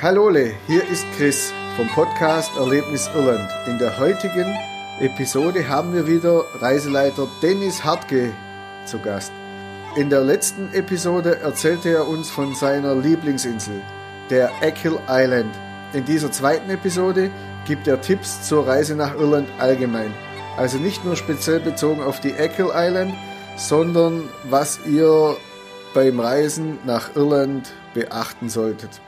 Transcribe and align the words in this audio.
Hallole, 0.00 0.54
hier 0.68 0.88
ist 0.88 1.04
Chris 1.16 1.52
vom 1.74 1.88
Podcast 1.88 2.52
Erlebnis 2.56 3.10
Irland. 3.16 3.50
In 3.66 3.80
der 3.80 3.98
heutigen 3.98 4.56
Episode 5.00 5.68
haben 5.68 5.92
wir 5.92 6.06
wieder 6.06 6.44
Reiseleiter 6.60 7.26
Dennis 7.42 7.82
Hartke 7.82 8.32
zu 8.84 9.00
Gast. 9.00 9.32
In 9.96 10.08
der 10.08 10.20
letzten 10.20 10.72
Episode 10.72 11.40
erzählte 11.40 11.88
er 11.88 12.06
uns 12.06 12.30
von 12.30 12.54
seiner 12.54 12.94
Lieblingsinsel, 12.94 13.82
der 14.30 14.52
Achill 14.62 15.00
Island. 15.08 15.52
In 15.92 16.04
dieser 16.04 16.30
zweiten 16.30 16.70
Episode 16.70 17.28
gibt 17.66 17.88
er 17.88 18.00
Tipps 18.00 18.46
zur 18.46 18.68
Reise 18.68 18.94
nach 18.94 19.16
Irland 19.16 19.48
allgemein. 19.58 20.14
Also 20.56 20.78
nicht 20.78 21.04
nur 21.04 21.16
speziell 21.16 21.58
bezogen 21.58 22.02
auf 22.02 22.20
die 22.20 22.34
Achill 22.34 22.70
Island, 22.72 23.14
sondern 23.56 24.28
was 24.44 24.78
ihr 24.86 25.36
beim 25.92 26.20
Reisen 26.20 26.78
nach 26.84 27.16
Irland 27.16 27.72
beachten 27.94 28.48
solltet. 28.48 29.00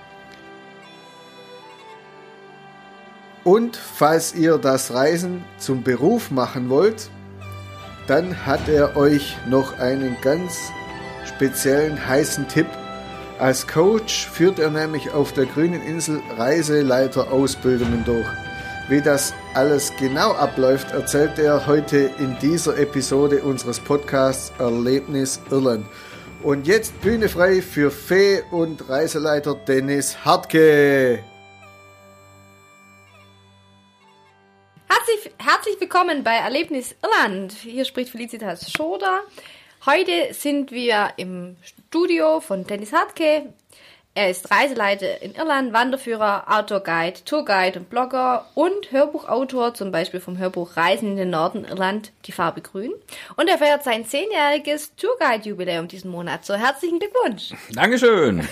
Und 3.44 3.76
falls 3.76 4.34
ihr 4.34 4.58
das 4.58 4.92
Reisen 4.92 5.44
zum 5.58 5.82
Beruf 5.82 6.30
machen 6.30 6.68
wollt, 6.68 7.10
dann 8.06 8.44
hat 8.44 8.68
er 8.68 8.96
euch 8.96 9.36
noch 9.48 9.78
einen 9.78 10.16
ganz 10.20 10.58
speziellen 11.24 12.06
heißen 12.06 12.48
Tipp. 12.48 12.66
Als 13.38 13.66
Coach 13.66 14.28
führt 14.28 14.58
er 14.58 14.70
nämlich 14.70 15.12
auf 15.12 15.32
der 15.32 15.46
grünen 15.46 15.82
Insel 15.82 16.20
Reiseleiterausbildungen 16.36 18.04
durch. 18.04 18.26
Wie 18.88 19.00
das 19.00 19.32
alles 19.54 19.92
genau 19.98 20.32
abläuft, 20.32 20.90
erzählt 20.90 21.38
er 21.38 21.66
heute 21.66 22.10
in 22.18 22.36
dieser 22.42 22.76
Episode 22.76 23.40
unseres 23.42 23.78
Podcasts 23.78 24.52
Erlebnis 24.58 25.40
Irland. 25.50 25.86
Und 26.42 26.66
jetzt 26.66 27.00
Bühne 27.00 27.28
frei 27.28 27.62
für 27.62 27.90
Fee 27.90 28.42
und 28.50 28.88
Reiseleiter 28.88 29.54
Dennis 29.54 30.24
Hartke. 30.24 31.20
Willkommen 36.00 36.24
bei 36.24 36.36
Erlebnis 36.36 36.94
Irland. 37.02 37.52
Hier 37.52 37.84
spricht 37.84 38.08
Felicitas 38.08 38.72
Schoder. 38.72 39.20
Heute 39.84 40.32
sind 40.32 40.72
wir 40.72 41.10
im 41.18 41.56
Studio 41.62 42.40
von 42.40 42.66
Dennis 42.66 42.94
Hartke. 42.94 43.52
Er 44.14 44.30
ist 44.30 44.50
Reiseleiter 44.50 45.20
in 45.20 45.34
Irland, 45.34 45.74
Wanderführer, 45.74 46.44
Outdoor-Guide, 46.48 47.24
Tourguide 47.26 47.80
und 47.80 47.90
Blogger 47.90 48.46
und 48.54 48.90
Hörbuchautor, 48.92 49.74
zum 49.74 49.92
Beispiel 49.92 50.20
vom 50.20 50.38
Hörbuch 50.38 50.74
Reisen 50.74 51.10
in 51.10 51.16
den 51.16 51.30
Norden 51.30 51.66
Irland, 51.66 52.12
die 52.24 52.32
Farbe 52.32 52.62
Grün. 52.62 52.92
Und 53.36 53.48
er 53.50 53.58
feiert 53.58 53.84
sein 53.84 54.06
zehnjähriges 54.06 54.96
Tourguide-Jubiläum 54.96 55.86
diesen 55.86 56.10
Monat. 56.10 56.46
So 56.46 56.54
herzlichen 56.54 56.98
Glückwunsch. 56.98 57.50
Dankeschön. 57.74 58.48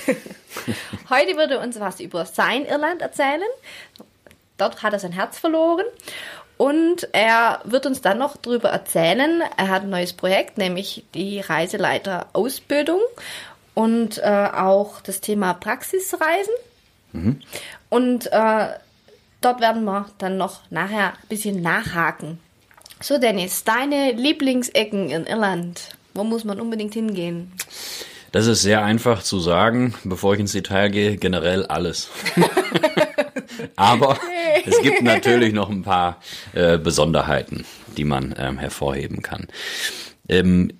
Heute 1.08 1.34
würde 1.38 1.54
er 1.54 1.62
uns 1.62 1.80
was 1.80 1.98
über 2.00 2.26
sein 2.26 2.66
Irland 2.66 3.00
erzählen. 3.00 3.40
Dort 4.58 4.82
hat 4.82 4.92
er 4.92 4.98
sein 4.98 5.12
Herz 5.12 5.38
verloren. 5.38 5.86
Und 6.58 7.08
er 7.12 7.60
wird 7.64 7.86
uns 7.86 8.02
dann 8.02 8.18
noch 8.18 8.36
darüber 8.36 8.68
erzählen, 8.70 9.42
er 9.56 9.68
hat 9.68 9.82
ein 9.84 9.90
neues 9.90 10.12
Projekt, 10.12 10.58
nämlich 10.58 11.04
die 11.14 11.38
Reiseleiter-Ausbildung 11.40 13.00
und 13.74 14.18
äh, 14.18 14.48
auch 14.52 15.00
das 15.00 15.20
Thema 15.20 15.54
Praxisreisen. 15.54 16.52
Mhm. 17.12 17.40
Und 17.90 18.26
äh, 18.32 18.66
dort 19.40 19.60
werden 19.60 19.84
wir 19.84 20.06
dann 20.18 20.36
noch 20.36 20.62
nachher 20.70 21.12
ein 21.12 21.28
bisschen 21.28 21.62
nachhaken. 21.62 22.40
So, 23.00 23.18
Dennis, 23.18 23.62
deine 23.62 24.10
Lieblingsecken 24.10 25.10
in 25.10 25.26
Irland. 25.26 25.90
Wo 26.12 26.24
muss 26.24 26.42
man 26.42 26.60
unbedingt 26.60 26.94
hingehen? 26.94 27.52
Das 28.32 28.48
ist 28.48 28.62
sehr 28.62 28.84
einfach 28.84 29.22
zu 29.22 29.38
sagen, 29.38 29.94
bevor 30.02 30.34
ich 30.34 30.40
ins 30.40 30.52
Detail 30.52 30.88
gehe, 30.88 31.16
generell 31.16 31.64
alles. 31.66 32.08
Aber 33.76 34.18
es 34.64 34.80
gibt 34.82 35.02
natürlich 35.02 35.52
noch 35.52 35.70
ein 35.70 35.82
paar 35.82 36.20
äh, 36.52 36.78
Besonderheiten, 36.78 37.64
die 37.96 38.04
man 38.04 38.34
ähm, 38.38 38.58
hervorheben 38.58 39.22
kann. 39.22 39.46
Ähm, 40.28 40.72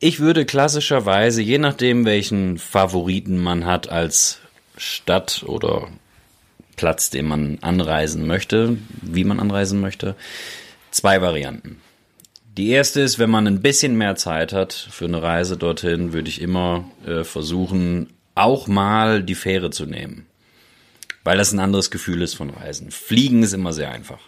ich 0.00 0.20
würde 0.20 0.44
klassischerweise, 0.44 1.42
je 1.42 1.58
nachdem, 1.58 2.04
welchen 2.04 2.58
Favoriten 2.58 3.38
man 3.38 3.64
hat 3.64 3.88
als 3.88 4.40
Stadt 4.76 5.44
oder 5.46 5.88
Platz, 6.76 7.10
den 7.10 7.26
man 7.26 7.58
anreisen 7.60 8.26
möchte, 8.26 8.78
wie 9.02 9.24
man 9.24 9.40
anreisen 9.40 9.80
möchte, 9.80 10.14
zwei 10.90 11.20
Varianten. 11.20 11.80
Die 12.56 12.70
erste 12.70 13.00
ist, 13.00 13.18
wenn 13.18 13.30
man 13.30 13.46
ein 13.46 13.60
bisschen 13.62 13.96
mehr 13.96 14.16
Zeit 14.16 14.52
hat 14.52 14.72
für 14.72 15.04
eine 15.04 15.22
Reise 15.22 15.56
dorthin, 15.56 16.12
würde 16.12 16.28
ich 16.28 16.40
immer 16.40 16.90
äh, 17.06 17.24
versuchen, 17.24 18.08
auch 18.34 18.66
mal 18.66 19.22
die 19.22 19.34
Fähre 19.34 19.70
zu 19.70 19.86
nehmen. 19.86 20.27
Weil 21.24 21.38
das 21.38 21.52
ein 21.52 21.58
anderes 21.58 21.90
Gefühl 21.90 22.22
ist 22.22 22.34
von 22.34 22.50
Reisen. 22.50 22.90
Fliegen 22.90 23.42
ist 23.42 23.52
immer 23.52 23.72
sehr 23.72 23.90
einfach. 23.90 24.20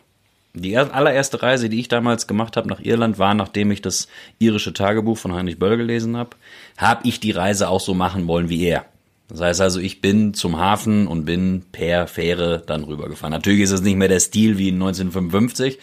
Die 0.53 0.77
allererste 0.77 1.43
Reise, 1.43 1.69
die 1.69 1.79
ich 1.79 1.89
damals 1.89 2.27
gemacht 2.27 2.57
habe 2.57 2.69
nach 2.69 2.81
Irland, 2.81 3.19
war, 3.19 3.35
nachdem 3.35 3.71
ich 3.71 3.83
das 3.83 4.09
irische 4.41 4.73
Tagebuch 4.73 5.17
von 5.17 5.33
Heinrich 5.33 5.59
Böll 5.59 5.77
gelesen 5.77 6.17
habe, 6.17 6.31
habe 6.77 7.07
ich 7.07 7.21
die 7.21 7.31
Reise 7.31 7.69
auch 7.69 7.81
so 7.81 7.95
machen 7.95 8.27
wollen 8.27 8.49
wie 8.49 8.65
er. 8.65 8.85
Das 9.29 9.41
heißt 9.41 9.61
also, 9.61 9.79
ich 9.79 10.01
bin 10.01 10.35
zum 10.35 10.59
Hafen 10.59 11.07
und 11.07 11.25
bin 11.25 11.63
per 11.71 12.09
Fähre 12.09 12.65
dann 12.67 12.83
rübergefahren. 12.83 13.33
Natürlich 13.33 13.61
ist 13.61 13.71
es 13.71 13.83
nicht 13.83 13.97
mehr 13.97 14.09
der 14.09 14.19
Stil 14.19 14.59
wie 14.59 14.71
in 14.71 14.75
1955, 14.75 15.79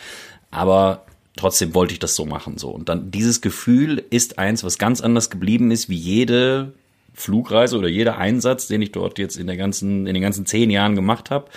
aber 0.51 1.05
trotzdem 1.37 1.73
wollte 1.73 1.93
ich 1.93 1.99
das 1.99 2.15
so 2.15 2.25
machen 2.25 2.57
so. 2.57 2.69
Und 2.69 2.89
dann 2.89 3.09
dieses 3.09 3.39
Gefühl 3.39 4.03
ist 4.09 4.37
eins, 4.37 4.65
was 4.65 4.77
ganz 4.77 4.99
anders 4.99 5.29
geblieben 5.29 5.71
ist 5.71 5.87
wie 5.87 5.95
jede 5.95 6.73
Flugreise 7.17 7.77
oder 7.77 7.87
jeder 7.87 8.17
Einsatz, 8.17 8.67
den 8.67 8.81
ich 8.81 8.91
dort 8.91 9.17
jetzt 9.19 9.37
in 9.37 9.47
der 9.47 9.57
ganzen 9.57 10.07
in 10.07 10.13
den 10.13 10.23
ganzen 10.23 10.45
zehn 10.45 10.69
Jahren 10.69 10.95
gemacht 10.95 11.31
habe, 11.31 11.49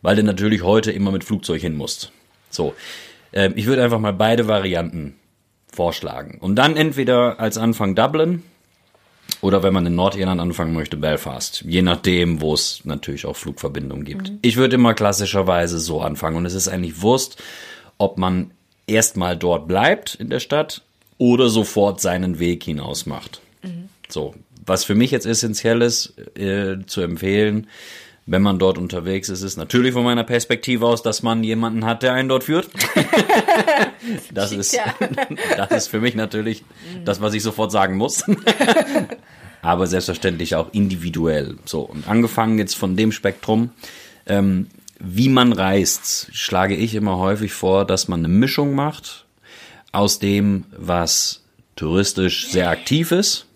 weil 0.00 0.16
du 0.16 0.22
natürlich 0.22 0.62
heute 0.62 0.92
immer 0.92 1.10
mit 1.10 1.24
Flugzeug 1.24 1.60
hin 1.60 1.76
musst. 1.76 2.12
So, 2.50 2.74
äh, 3.32 3.50
ich 3.56 3.66
würde 3.66 3.82
einfach 3.82 3.98
mal 3.98 4.12
beide 4.12 4.46
Varianten 4.46 5.16
vorschlagen. 5.72 6.38
Und 6.40 6.56
dann 6.56 6.76
entweder 6.76 7.40
als 7.40 7.58
Anfang 7.58 7.94
Dublin 7.94 8.44
oder 9.40 9.62
wenn 9.62 9.74
man 9.74 9.86
in 9.86 9.94
Nordirland 9.94 10.40
anfangen 10.40 10.72
möchte, 10.72 10.96
Belfast. 10.96 11.62
Je 11.66 11.82
nachdem, 11.82 12.40
wo 12.40 12.54
es 12.54 12.84
natürlich 12.84 13.26
auch 13.26 13.36
Flugverbindungen 13.36 14.04
gibt. 14.04 14.30
Mhm. 14.30 14.38
Ich 14.42 14.56
würde 14.56 14.76
immer 14.76 14.94
klassischerweise 14.94 15.78
so 15.78 16.00
anfangen. 16.00 16.36
Und 16.36 16.46
es 16.46 16.54
ist 16.54 16.68
eigentlich 16.68 17.02
Wurst, 17.02 17.42
ob 17.98 18.18
man 18.18 18.52
erstmal 18.86 19.36
dort 19.36 19.68
bleibt 19.68 20.14
in 20.14 20.30
der 20.30 20.40
Stadt 20.40 20.82
oder 21.18 21.48
sofort 21.48 22.00
seinen 22.00 22.38
Weg 22.38 22.64
hinaus 22.64 23.06
macht. 23.06 23.40
Mhm. 23.62 23.88
So, 24.08 24.34
was 24.68 24.84
für 24.84 24.94
mich 24.94 25.10
jetzt 25.10 25.26
essentiell 25.26 25.82
ist, 25.82 26.14
äh, 26.36 26.76
zu 26.86 27.00
empfehlen, 27.00 27.66
wenn 28.30 28.42
man 28.42 28.58
dort 28.58 28.76
unterwegs 28.76 29.30
ist, 29.30 29.40
ist 29.40 29.56
natürlich 29.56 29.94
von 29.94 30.04
meiner 30.04 30.22
Perspektive 30.22 30.86
aus, 30.86 31.02
dass 31.02 31.22
man 31.22 31.42
jemanden 31.42 31.86
hat, 31.86 32.02
der 32.02 32.12
einen 32.12 32.28
dort 32.28 32.44
führt. 32.44 32.68
das 34.34 34.52
ist, 34.52 34.78
das 35.56 35.70
ist 35.70 35.88
für 35.88 36.00
mich 36.00 36.14
natürlich 36.14 36.62
das, 37.06 37.22
was 37.22 37.32
ich 37.32 37.42
sofort 37.42 37.72
sagen 37.72 37.96
muss. 37.96 38.24
Aber 39.62 39.86
selbstverständlich 39.86 40.56
auch 40.56 40.68
individuell. 40.72 41.56
So, 41.64 41.80
und 41.80 42.06
angefangen 42.06 42.58
jetzt 42.58 42.76
von 42.76 42.96
dem 42.96 43.12
Spektrum, 43.12 43.70
ähm, 44.26 44.68
wie 45.00 45.30
man 45.30 45.54
reist, 45.54 46.28
schlage 46.32 46.76
ich 46.76 46.94
immer 46.94 47.16
häufig 47.16 47.52
vor, 47.52 47.86
dass 47.86 48.08
man 48.08 48.20
eine 48.20 48.28
Mischung 48.28 48.74
macht 48.74 49.24
aus 49.90 50.18
dem, 50.18 50.64
was 50.76 51.44
touristisch 51.76 52.48
sehr 52.48 52.68
aktiv 52.68 53.10
ist 53.10 53.47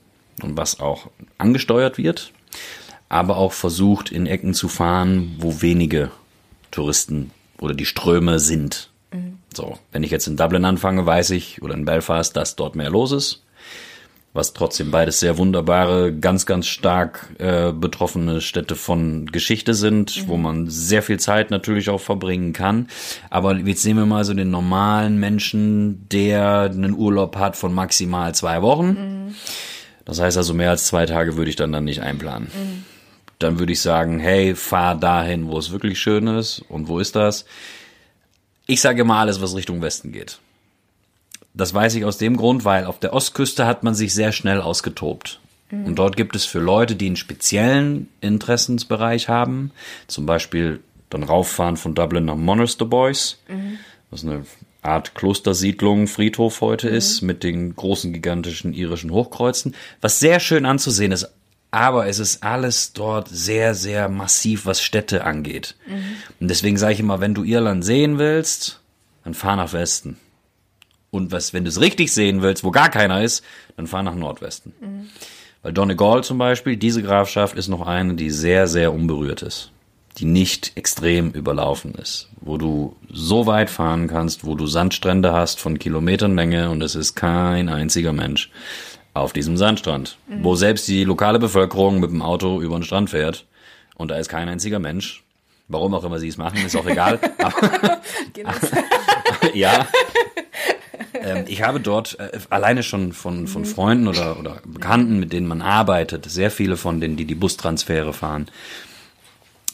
und 0.43 0.57
was 0.57 0.81
auch 0.81 1.11
angesteuert 1.39 1.99
wird 1.99 2.33
aber 3.13 3.37
auch 3.37 3.53
versucht, 3.53 4.11
in 4.11 4.27
Ecken 4.27 4.55
zu 4.55 4.69
fahren, 4.69 5.37
wo 5.39 5.61
wenige 5.61 6.11
Touristen 6.71 7.31
oder 7.61 7.75
die 7.75 7.85
Ströme 7.85 8.39
sind. 8.39 8.89
Mhm. 9.13 9.37
So, 9.55 9.79
wenn 9.93 10.03
ich 10.03 10.11
jetzt 10.11 10.27
in 10.29 10.39
Dublin 10.39 10.65
anfange, 10.65 11.05
weiß 11.05 11.29
ich, 11.31 11.61
oder 11.61 11.75
in 11.75 11.85
Belfast, 11.85 12.35
dass 12.35 12.57
dort 12.57 12.75
mehr 12.75 12.89
los 12.89 13.13
ist. 13.13 13.43
Was 14.33 14.55
trotzdem 14.55 14.91
beides 14.91 15.21
sehr 15.21 15.37
wunderbare, 15.37 16.11
ganz, 16.11 16.47
ganz 16.47 16.67
stark 16.67 17.29
äh, 17.37 17.71
betroffene 17.71 18.41
Städte 18.41 18.77
von 18.77 19.27
Geschichte 19.27 19.75
sind, 19.75 20.17
mhm. 20.17 20.29
wo 20.29 20.39
man 20.39 20.71
sehr 20.71 21.03
viel 21.03 21.21
Zeit 21.21 21.51
natürlich 21.51 21.91
auch 21.91 22.01
verbringen 22.01 22.55
kann. 22.55 22.89
Aber 23.29 23.55
jetzt 23.57 23.85
nehmen 23.85 24.01
wir 24.01 24.07
mal 24.07 24.25
so 24.25 24.33
den 24.33 24.51
normalen 24.51 25.21
Menschen, 25.21 26.09
der 26.09 26.71
einen 26.73 26.95
Urlaub 26.95 27.37
hat 27.37 27.59
von 27.59 27.75
maximal 27.75 28.35
zwei 28.35 28.63
Wochen. 28.63 28.87
Mhm. 28.87 29.35
Das 30.05 30.21
heißt 30.21 30.37
also, 30.37 30.55
mehr 30.55 30.71
als 30.71 30.87
zwei 30.87 31.07
Tage 31.07 31.37
würde 31.37 31.51
ich 31.51 31.57
dann 31.57 31.73
dann 31.73 31.85
nicht 31.85 32.03
einplanen. 32.03 32.49
Mhm 32.55 32.85
dann 33.43 33.59
würde 33.59 33.73
ich 33.73 33.81
sagen, 33.81 34.19
hey, 34.19 34.55
fahr 34.55 34.95
dahin, 34.95 35.49
wo 35.49 35.59
es 35.59 35.73
wirklich 35.73 36.01
schön 36.01 36.27
ist. 36.27 36.61
Und 36.69 36.89
wo 36.89 36.99
ist 36.99 37.17
das? 37.17 37.45
Ich 38.67 38.81
sage 38.81 39.03
immer 39.03 39.17
alles, 39.17 39.41
was 39.41 39.57
Richtung 39.57 39.83
Westen 39.83 40.13
geht. 40.13 40.39
Das 41.55 41.75
weiß 41.75 41.95
ich 41.97 42.05
aus 42.05 42.19
dem 42.19 42.37
Grund, 42.37 42.65
weil 42.65 42.87
auf 42.87 42.99
der 42.99 43.13
Ostküste 43.13 43.67
hat 43.67 43.83
man 43.83 43.95
sich 43.95 44.15
sehr 44.15 44.33
schnell 44.33 44.61
ausgetobt. 44.61 45.41
Mhm. 45.71 45.87
Und 45.87 45.97
dort 45.97 46.17
gibt 46.17 46.37
es 46.37 46.45
für 46.45 46.61
Leute, 46.61 46.95
die 46.95 47.07
einen 47.07 47.17
speziellen 47.17 48.09
Interessensbereich 48.21 49.29
haben, 49.29 49.73
zum 50.07 50.25
Beispiel 50.25 50.81
dann 51.11 51.25
rauffahren 51.25 51.77
von 51.77 51.95
Dublin 51.95 52.25
nach 52.25 52.37
Monaster 52.37 52.87
Boys, 52.87 53.39
mhm. 53.49 53.79
was 54.11 54.25
eine 54.25 54.45
Art 54.83 55.15
Klostersiedlung, 55.15 56.09
Friedhof 56.09 56.61
heute 56.61 56.91
mhm. 56.91 56.95
ist, 56.95 57.23
mit 57.23 57.43
den 57.43 57.75
großen, 57.75 58.13
gigantischen 58.13 58.75
irischen 58.75 59.13
Hochkreuzen, 59.13 59.75
was 60.01 60.19
sehr 60.19 60.41
schön 60.41 60.67
anzusehen 60.67 61.13
ist, 61.13 61.29
aber 61.71 62.07
es 62.07 62.19
ist 62.19 62.43
alles 62.43 62.93
dort 62.93 63.29
sehr, 63.29 63.75
sehr 63.75 64.09
massiv, 64.09 64.67
was 64.67 64.83
Städte 64.83 65.25
angeht. 65.25 65.75
Und 66.39 66.49
deswegen 66.49 66.77
sage 66.77 66.93
ich 66.95 67.01
immer, 67.01 67.21
wenn 67.21 67.35
du 67.35 67.45
Irland 67.45 67.85
sehen 67.85 68.19
willst, 68.19 68.81
dann 69.25 69.33
fahr 69.35 69.57
nach 69.57 69.73
Westen. 69.73 70.19
Und 71.11 71.33
was, 71.33 71.55
wenn 71.55 71.65
du 71.65 71.71
es 71.71 71.81
richtig 71.81 72.13
sehen 72.13 72.43
willst, 72.43 72.65
wo 72.65 72.71
gar 72.71 72.91
keiner 72.91 73.23
ist, 73.23 73.43
dann 73.77 73.87
fahr 73.87 74.03
nach 74.03 74.15
Nordwesten. 74.15 74.75
Weil 75.63 75.73
Donegal 75.73 76.25
zum 76.25 76.39
Beispiel, 76.39 76.77
diese 76.77 77.03
Grafschaft 77.03 77.57
ist 77.57 77.69
noch 77.69 77.87
eine, 77.87 78.15
die 78.15 78.31
sehr, 78.31 78.67
sehr 78.67 78.93
unberührt 78.93 79.43
ist. 79.43 79.71
Die 80.19 80.25
nicht 80.25 80.73
extrem 80.75 81.31
überlaufen 81.31 81.95
ist. 81.95 82.29
Wo 82.41 82.59
du 82.59 82.97
so 83.11 83.47
weit 83.47 83.71
fahren 83.71 84.09
kannst, 84.09 84.45
wo 84.45 84.55
du 84.55 84.67
Sandstrände 84.67 85.33
hast 85.33 85.61
von 85.61 85.79
Kilometernlänge 85.79 86.71
und 86.71 86.83
es 86.83 86.95
ist 86.95 87.15
kein 87.15 87.69
einziger 87.69 88.13
Mensch 88.13 88.51
auf 89.15 89.33
diesem 89.33 89.57
Sandstrand. 89.57 90.17
Wo 90.29 90.55
selbst 90.55 90.89
die 90.89 91.05
lokale 91.05 91.39
Bevölkerung 91.39 92.01
mit 92.01 92.11
dem 92.11 92.23
Auto 92.23 92.61
über 92.61 92.79
den 92.79 92.85
Strand 92.85 93.11
fährt 93.11 93.47
und 93.97 94.11
da 94.11 94.17
ist 94.17 94.29
kein 94.29 94.49
einziger 94.49 94.79
Mensch. 94.79 95.23
Warum 95.69 95.95
auch 95.95 96.05
immer 96.05 96.19
sie 96.19 96.29
es 96.29 96.37
machen, 96.37 96.65
ist 96.65 96.77
auch 96.77 96.87
egal. 96.87 97.19
Aber, 97.39 98.01
ja. 99.55 99.87
Ähm, 101.15 101.45
ich 101.47 101.63
habe 101.63 101.81
dort 101.81 102.19
äh, 102.19 102.39
alleine 102.51 102.83
schon 102.83 103.13
von, 103.13 103.47
von 103.47 103.65
Freunden 103.65 104.09
oder, 104.09 104.39
oder 104.39 104.61
Bekannten, 104.67 105.19
mit 105.21 105.33
denen 105.33 105.47
man 105.47 105.63
arbeitet, 105.63 106.27
sehr 106.31 106.51
viele 106.51 106.77
von 106.77 107.01
denen, 107.01 107.17
die 107.17 107.25
die 107.25 107.35
Bustransfere 107.35 108.13
fahren, 108.13 108.47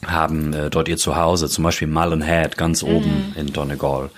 haben 0.07 0.53
äh, 0.53 0.71
dort 0.71 0.89
ihr 0.89 0.97
Zuhause, 0.97 1.49
zum 1.49 1.65
Beispiel 1.65 1.89
Mullen 1.89 2.23
Head, 2.23 2.57
ganz 2.57 2.83
oben 2.83 3.35
in 3.37 3.53
Donegal. 3.53 4.11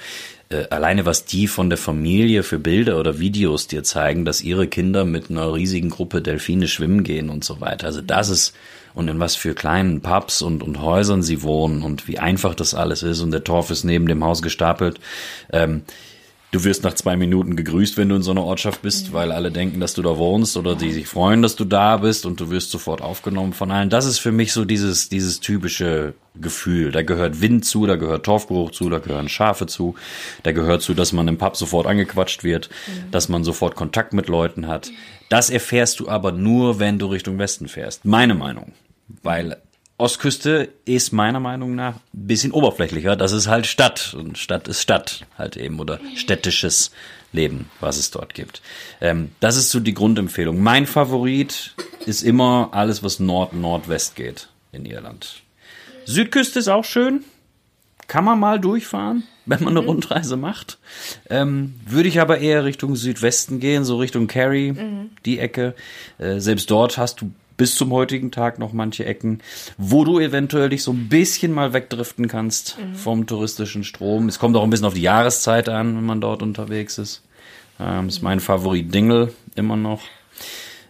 Äh, 0.51 0.67
alleine 0.71 1.07
was 1.07 1.25
die 1.25 1.47
von 1.47 1.71
der 1.71 1.79
Familie 1.79 2.43
für 2.43 2.59
Bilder 2.59 2.99
oder 2.99 3.19
Videos 3.19 3.69
dir 3.69 3.85
zeigen, 3.85 4.25
dass 4.25 4.43
ihre 4.43 4.67
Kinder 4.67 5.05
mit 5.05 5.31
einer 5.31 5.55
riesigen 5.55 5.91
Gruppe 5.91 6.23
Delfine 6.23 6.69
schwimmen 6.69 7.05
gehen 7.05 7.31
und 7.31 7.45
so 7.45 7.61
weiter. 7.61 7.87
Also 7.87 8.01
das 8.01 8.29
ist, 8.29 8.55
und 8.93 9.09
in 9.09 9.21
was 9.21 9.37
für 9.37 9.55
kleinen 9.55 10.01
Pubs 10.01 10.43
und, 10.43 10.63
und 10.63 10.83
Häusern 10.83 11.23
sie 11.23 11.43
wohnen 11.43 11.83
und 11.83 12.09
wie 12.09 12.19
einfach 12.19 12.55
das 12.55 12.75
alles 12.75 13.03
ist 13.05 13.21
und 13.21 13.31
der 13.31 13.45
Torf 13.45 13.71
ist 13.71 13.85
neben 13.85 14.07
dem 14.07 14.25
Haus 14.25 14.43
gestapelt. 14.43 14.99
Ähm, 15.53 15.83
Du 16.53 16.65
wirst 16.65 16.83
nach 16.83 16.95
zwei 16.95 17.17
Minuten 17.17 17.55
gegrüßt, 17.55 17.97
wenn 17.97 18.09
du 18.09 18.17
in 18.17 18.23
so 18.23 18.33
einer 18.33 18.43
Ortschaft 18.43 18.83
bist, 18.83 19.13
weil 19.13 19.31
alle 19.31 19.53
denken, 19.53 19.79
dass 19.79 19.95
du 19.95 20.03
da 20.03 20.19
wohnst 20.19 20.57
oder 20.57 20.75
die 20.75 20.91
sich 20.91 21.07
freuen, 21.07 21.43
dass 21.43 21.55
du 21.55 21.65
da 21.65 21.99
bist 21.99 22.27
und 22.27 22.41
du 22.41 22.51
wirst 22.51 22.73
sofort 22.73 23.03
aufgenommen 23.03 23.53
von 23.53 23.71
allen. 23.71 23.89
Das 23.89 24.05
ist 24.05 24.19
für 24.19 24.33
mich 24.33 24.53
so 24.53 24.65
dieses, 24.65 25.09
dieses 25.09 25.39
typische 25.39 26.15
Gefühl. 26.35 26.91
Da 26.91 27.03
gehört 27.03 27.41
Wind 27.41 27.65
zu, 27.65 27.87
da 27.87 27.95
gehört 27.95 28.27
Torfgeruch 28.27 28.73
zu, 28.73 28.91
da 28.91 28.99
gehören 28.99 29.29
Schafe 29.29 29.67
zu, 29.67 29.95
da 30.43 30.51
gehört 30.51 30.83
zu, 30.83 30.93
dass 30.93 31.13
man 31.13 31.29
im 31.29 31.39
Pub 31.39 31.57
sofort 31.57 31.87
angequatscht 31.87 32.43
wird, 32.43 32.69
dass 33.13 33.29
man 33.29 33.45
sofort 33.45 33.77
Kontakt 33.77 34.13
mit 34.13 34.27
Leuten 34.27 34.67
hat. 34.67 34.91
Das 35.29 35.51
erfährst 35.51 36.01
du 36.01 36.09
aber 36.09 36.33
nur, 36.33 36.81
wenn 36.81 36.99
du 36.99 37.07
Richtung 37.07 37.39
Westen 37.39 37.69
fährst. 37.69 38.05
Meine 38.05 38.35
Meinung. 38.35 38.73
Weil 39.23 39.57
Ostküste 40.01 40.71
ist 40.85 41.13
meiner 41.13 41.41
Meinung 41.41 41.75
nach 41.75 41.95
ein 41.95 42.27
bisschen 42.27 42.53
oberflächlicher. 42.53 43.17
Das 43.17 43.33
ist 43.33 43.49
halt 43.49 43.67
Stadt. 43.67 44.15
Und 44.15 44.39
Stadt 44.39 44.69
ist 44.69 44.81
Stadt 44.81 45.27
halt 45.37 45.57
eben 45.57 45.79
oder 45.79 46.01
städtisches 46.17 46.91
Leben, 47.33 47.71
was 47.81 47.99
es 47.99 48.11
dort 48.11 48.35
gibt. 48.35 48.61
Ähm, 49.01 49.31
das 49.41 49.57
ist 49.57 49.71
so 49.71 49.81
die 49.81 49.95
Grundempfehlung. 49.95 50.61
Mein 50.61 50.87
Favorit 50.87 51.75
ist 52.07 52.23
immer 52.23 52.71
alles, 52.73 53.03
was 53.03 53.21
Nord-Nordwest 53.21 54.17
geht 54.17 54.49
in 54.73 54.85
Irland. 54.85 55.43
Südküste 56.07 56.59
ist 56.59 56.69
auch 56.69 56.85
schön. 56.85 57.25
Kann 58.09 58.25
man 58.25 58.41
mal 58.41 58.59
durchfahren, 58.59 59.23
wenn 59.47 59.63
man 59.63 59.77
eine 59.77 59.87
Rundreise 59.87 60.37
macht. 60.37 60.79
Ähm, 61.29 61.75
würde 61.87 62.09
ich 62.09 62.21
aber 62.21 62.39
eher 62.39 62.65
Richtung 62.65 62.97
Südwesten 62.97 63.61
gehen, 63.61 63.85
so 63.85 63.99
Richtung 63.99 64.27
Kerry, 64.27 64.75
die 65.25 65.39
Ecke. 65.39 65.75
Äh, 66.19 66.41
selbst 66.41 66.71
dort 66.71 66.99
hast 66.99 67.21
du 67.21 67.31
bis 67.61 67.75
zum 67.75 67.93
heutigen 67.93 68.31
Tag 68.31 68.59
noch 68.59 68.73
manche 68.73 69.05
Ecken, 69.05 69.43
wo 69.77 70.03
du 70.03 70.19
eventuell 70.19 70.71
dich 70.71 70.83
so 70.83 70.93
ein 70.93 71.11
bisschen 71.11 71.53
mal 71.53 71.75
wegdriften 71.75 72.27
kannst 72.27 72.79
vom 72.95 73.27
touristischen 73.27 73.85
Strom. 73.85 74.29
Es 74.29 74.39
kommt 74.39 74.57
auch 74.57 74.65
ein 74.65 74.71
bisschen 74.71 74.87
auf 74.87 74.95
die 74.95 75.03
Jahreszeit 75.03 75.69
an, 75.69 75.95
wenn 75.95 76.07
man 76.07 76.23
dort 76.23 76.43
unterwegs 76.43 76.97
ist. 76.97 77.23
Ähm, 77.79 78.09
ist 78.09 78.23
mein 78.23 78.41
Favorit 78.41 78.95
Dingle 78.95 79.35
immer 79.57 79.77
noch. 79.77 80.01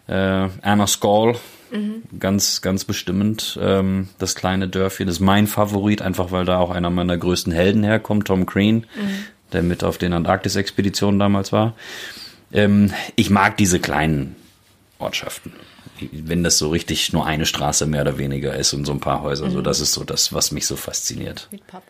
Äh, 0.07 0.47
Anna 0.63 0.87
Skall, 0.87 1.35
ganz, 2.21 2.63
ganz 2.63 2.85
bestimmend. 2.85 3.59
Ähm, 3.61 4.09
das 4.19 4.37
kleine 4.37 4.69
Dörfchen 4.69 5.09
ist 5.09 5.19
mein 5.19 5.49
Favorit, 5.49 6.03
einfach 6.03 6.31
weil 6.31 6.45
da 6.45 6.59
auch 6.59 6.71
einer 6.71 6.91
meiner 6.91 7.19
größten 7.19 7.53
Helden 7.53 7.83
herkommt, 7.83 8.29
Tom 8.29 8.47
Crean, 8.47 8.87
der 9.53 9.65
mit 9.65 9.83
auf 9.83 9.99
den 9.99 10.13
Antarktis-Expeditionen 10.13 11.19
damals 11.19 11.51
war. 11.51 11.75
Ähm, 12.53 12.93
ich 13.17 13.29
mag 13.29 13.57
diese 13.57 13.81
kleinen 13.81 14.37
Ortschaften. 15.01 15.53
Wenn 16.13 16.43
das 16.45 16.59
so 16.59 16.69
richtig 16.71 17.13
nur 17.13 17.27
eine 17.27 17.47
Straße 17.47 17.87
mehr 17.87 18.03
oder 18.03 18.19
weniger 18.19 18.55
ist 18.55 18.73
und 18.73 18.85
so 18.85 18.93
ein 18.93 19.01
paar 19.01 19.23
Häuser, 19.23 19.51
so 19.51 19.61
das 19.63 19.81
ist 19.81 19.93
so 19.93 20.05
das, 20.05 20.33
was 20.33 20.53
mich 20.53 20.67
so 20.67 20.77
fasziniert. 20.77 21.49
Mit 21.51 21.67
Pub. 21.67 21.83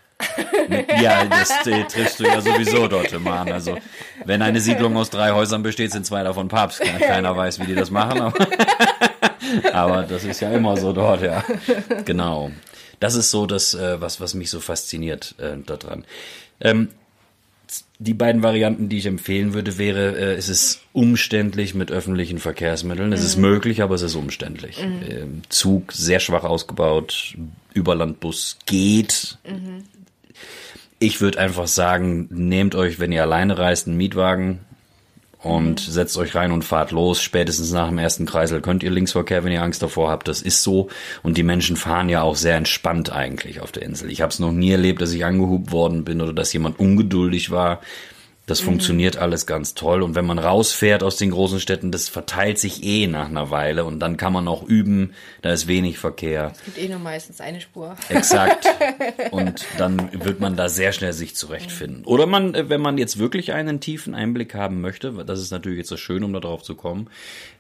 Ja, 1.01 1.25
das 1.25 1.67
äh, 1.67 1.85
triffst 1.85 2.21
du 2.21 2.25
ja 2.25 2.41
sowieso 2.43 2.87
dort 2.89 3.11
immer 3.13 3.41
an. 3.41 3.51
Also, 3.53 3.79
wenn 4.27 4.43
eine 4.43 4.61
Siedlung 4.61 4.95
aus 4.99 5.09
drei 5.09 5.31
Häusern 5.33 5.63
besteht, 5.63 5.93
sind 5.93 6.05
zwei 6.05 6.23
davon 6.23 6.49
Pubs. 6.49 6.79
Ke- 6.79 6.99
Keiner 6.99 7.35
weiß, 7.37 7.59
wie 7.61 7.65
die 7.67 7.75
das 7.75 7.91
machen, 7.91 8.21
aber, 8.21 8.47
aber 9.73 10.03
das 10.03 10.25
ist 10.25 10.41
ja 10.41 10.51
immer 10.53 10.77
so 10.77 10.93
dort, 10.93 11.23
ja. 11.23 11.43
Genau. 12.05 12.51
Das 12.99 13.15
ist 13.15 13.31
so 13.31 13.47
das, 13.47 13.73
äh, 13.75 14.01
was, 14.01 14.21
was 14.21 14.35
mich 14.35 14.51
so 14.51 14.61
fasziniert 14.61 15.35
äh, 15.39 15.57
daran. 15.65 16.05
Ähm, 16.61 16.91
die 17.99 18.15
beiden 18.15 18.43
Varianten, 18.43 18.89
die 18.89 18.99
ich 18.99 19.07
empfehlen 19.07 19.53
würde, 19.53 19.79
wäre, 19.79 20.17
äh, 20.17 20.35
es 20.35 20.49
ist 20.49 20.81
umständlich 20.93 21.75
mit 21.75 21.93
öffentlichen 21.93 22.39
Verkehrsmitteln. 22.39 23.13
Es 23.13 23.25
ist 23.25 23.37
möglich, 23.37 23.83
aber 23.83 23.95
es 23.95 24.03
ist 24.03 24.15
umständlich. 24.15 24.79
Ähm, 24.83 25.43
Zug 25.49 25.93
sehr 25.93 26.21
schwach 26.21 26.45
ausgebaut, 26.45 27.37
Überlandbus 27.75 28.59
geht. 28.67 29.39
Ich 30.99 31.21
würde 31.21 31.39
einfach 31.39 31.67
sagen, 31.67 32.29
nehmt 32.31 32.75
euch, 32.75 32.99
wenn 32.99 33.13
ihr 33.13 33.23
alleine 33.23 33.59
reist, 33.59 33.87
einen 33.87 33.97
Mietwagen 33.97 34.61
und 35.43 35.81
setzt 35.81 36.19
euch 36.19 36.35
rein 36.35 36.53
und 36.53 36.65
fahrt 36.65 36.91
los. 36.91 37.23
Spätestens 37.23 37.73
nach 37.73 37.89
dem 37.89 37.99
ersten 37.99 38.27
Kreisel 38.27 38.61
könnt 38.61 38.83
ihr 38.83 38.91
Linksverkehr, 38.91 39.43
wenn 39.43 39.53
ihr 39.53 39.63
Angst 39.63 39.83
davor 39.83 40.11
habt. 40.11 40.29
Das 40.29 40.43
ist 40.43 40.63
so. 40.63 40.89
Und 41.23 41.39
die 41.39 41.43
Menschen 41.43 41.77
fahren 41.77 42.09
ja 42.09 42.23
auch 42.23 42.37
sehr 42.37 42.57
entspannt 42.57 43.11
eigentlich 43.11 43.61
auf 43.61 43.73
der 43.73 43.83
Insel. 43.83 44.11
Ich 44.11 44.21
habe 44.21 44.31
es 44.31 44.39
noch 44.39 44.53
nie 44.53 44.71
erlebt, 44.71 45.01
dass 45.01 45.13
ich 45.13 45.25
angehubt 45.25 45.73
worden 45.73 46.05
bin 46.05 46.21
oder 46.21 46.35
dass 46.35 46.53
jemand 46.53 46.79
ungeduldig 46.79 47.51
war. 47.51 47.81
Das 48.51 48.59
funktioniert 48.59 49.17
alles 49.17 49.47
ganz 49.47 49.75
toll. 49.75 50.03
Und 50.03 50.17
wenn 50.17 50.27
man 50.27 50.41
rausfährt 50.41 51.05
aus 51.05 51.17
den 51.17 51.31
großen 51.31 51.61
Städten, 51.61 51.93
das 51.93 52.09
verteilt 52.09 52.59
sich 52.59 52.83
eh 52.83 53.07
nach 53.07 53.29
einer 53.29 53.53
Weile. 53.53 53.85
Und 53.85 54.01
dann 54.01 54.17
kann 54.17 54.33
man 54.33 54.49
auch 54.49 54.65
üben. 54.65 55.13
Da 55.41 55.53
ist 55.53 55.69
wenig 55.69 55.99
Verkehr. 55.99 56.51
Es 56.57 56.65
gibt 56.65 56.79
eh 56.79 56.89
nur 56.89 56.99
meistens 56.99 57.41
eine 57.41 57.61
Spur. 57.61 57.95
Exakt. 58.09 58.67
Und 59.31 59.65
dann 59.79 60.11
wird 60.25 60.41
man 60.41 60.57
da 60.57 60.69
sehr 60.69 60.91
schnell 60.91 61.13
sich 61.13 61.37
zurechtfinden. 61.37 62.05
Oder 62.05 62.27
man, 62.27 62.57
äh, 62.57 62.69
wenn 62.69 62.81
man 62.81 62.99
jetzt 62.99 63.21
wirklich 63.21 63.53
einen 63.53 63.79
tiefen 63.79 64.17
Einblick 64.17 64.53
haben 64.53 64.81
möchte, 64.81 65.13
das 65.25 65.39
ist 65.39 65.53
natürlich 65.53 65.79
jetzt 65.79 65.93
das 65.93 66.01
Schöne, 66.01 66.27
um 66.27 66.33
darauf 66.33 66.65
zu 66.65 66.75
kommen, 66.75 67.07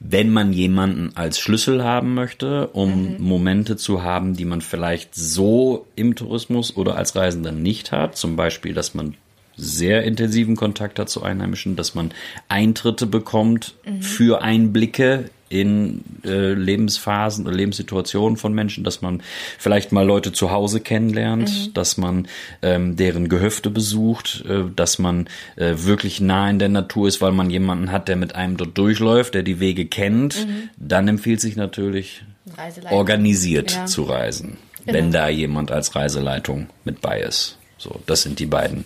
wenn 0.01 0.31
man 0.31 0.53
jemanden 0.53 1.13
als 1.15 1.39
Schlüssel 1.39 1.85
haben 1.85 2.15
möchte, 2.15 2.67
um 2.67 3.17
Momente 3.19 3.77
zu 3.77 4.03
haben, 4.03 4.35
die 4.35 4.45
man 4.45 4.61
vielleicht 4.61 5.15
so 5.15 5.87
im 5.95 6.17
Tourismus 6.17 6.77
oder 6.77 6.97
als 6.97 7.15
Reisender 7.15 7.53
nicht 7.53 7.93
hat, 7.93 8.17
zum 8.17 8.35
Beispiel, 8.35 8.75
dass 8.75 8.93
man 8.93 9.15
sehr 9.57 10.05
intensiven 10.05 10.57
Kontakt 10.57 10.99
hat 10.99 11.09
zu 11.11 11.23
Einheimischen, 11.23 11.77
dass 11.77 11.95
man 11.95 12.13
Eintritte 12.49 13.07
bekommt 13.07 13.75
für 14.01 14.43
Einblicke 14.43 15.31
in 15.51 16.05
äh, 16.25 16.53
Lebensphasen 16.53 17.45
oder 17.45 17.57
Lebenssituationen 17.57 18.37
von 18.37 18.55
Menschen, 18.55 18.85
dass 18.85 19.03
man 19.03 19.21
vielleicht 19.59 19.91
mal 19.91 20.07
Leute 20.07 20.33
zu 20.33 20.53
Hause 20.53 20.79
kennenlernt, 20.81 21.77
dass 21.77 21.97
man 21.97 22.29
ähm, 22.63 22.95
deren 22.95 23.29
Gehöfte 23.29 23.69
besucht, 23.69 24.45
äh, 24.49 24.63
dass 24.77 25.01
man 25.01 25.29
äh, 25.57 25.75
wirklich 25.79 26.21
nah 26.21 26.49
in 26.49 26.61
der 26.61 26.69
Natur 26.69 27.09
ist, 27.09 27.21
weil 27.21 27.33
man 27.33 27.51
jemanden 27.51 27.91
hat, 27.91 28.07
der 28.07 28.15
mit 28.15 28.37
einem 28.37 28.57
dort 28.59 28.79
durchläuft, 28.79 29.35
der 29.35 29.43
die 29.43 29.59
Wege 29.59 29.87
kennt, 29.87 30.47
dann 30.79 31.09
empfiehlt 31.09 31.41
sich 31.41 31.57
natürlich 31.57 32.23
organisiert 32.91 33.73
Ja. 33.73 33.87
zu 33.87 34.05
reisen, 34.05 34.57
wenn 34.85 35.11
da 35.11 35.29
jemand 35.29 35.73
als 35.73 35.95
Reiseleitung 35.97 36.69
mit 36.85 37.01
bei 37.01 37.21
ist. 37.21 37.59
So, 37.77 38.01
das 38.07 38.23
sind 38.23 38.39
die 38.39 38.47
beiden 38.47 38.85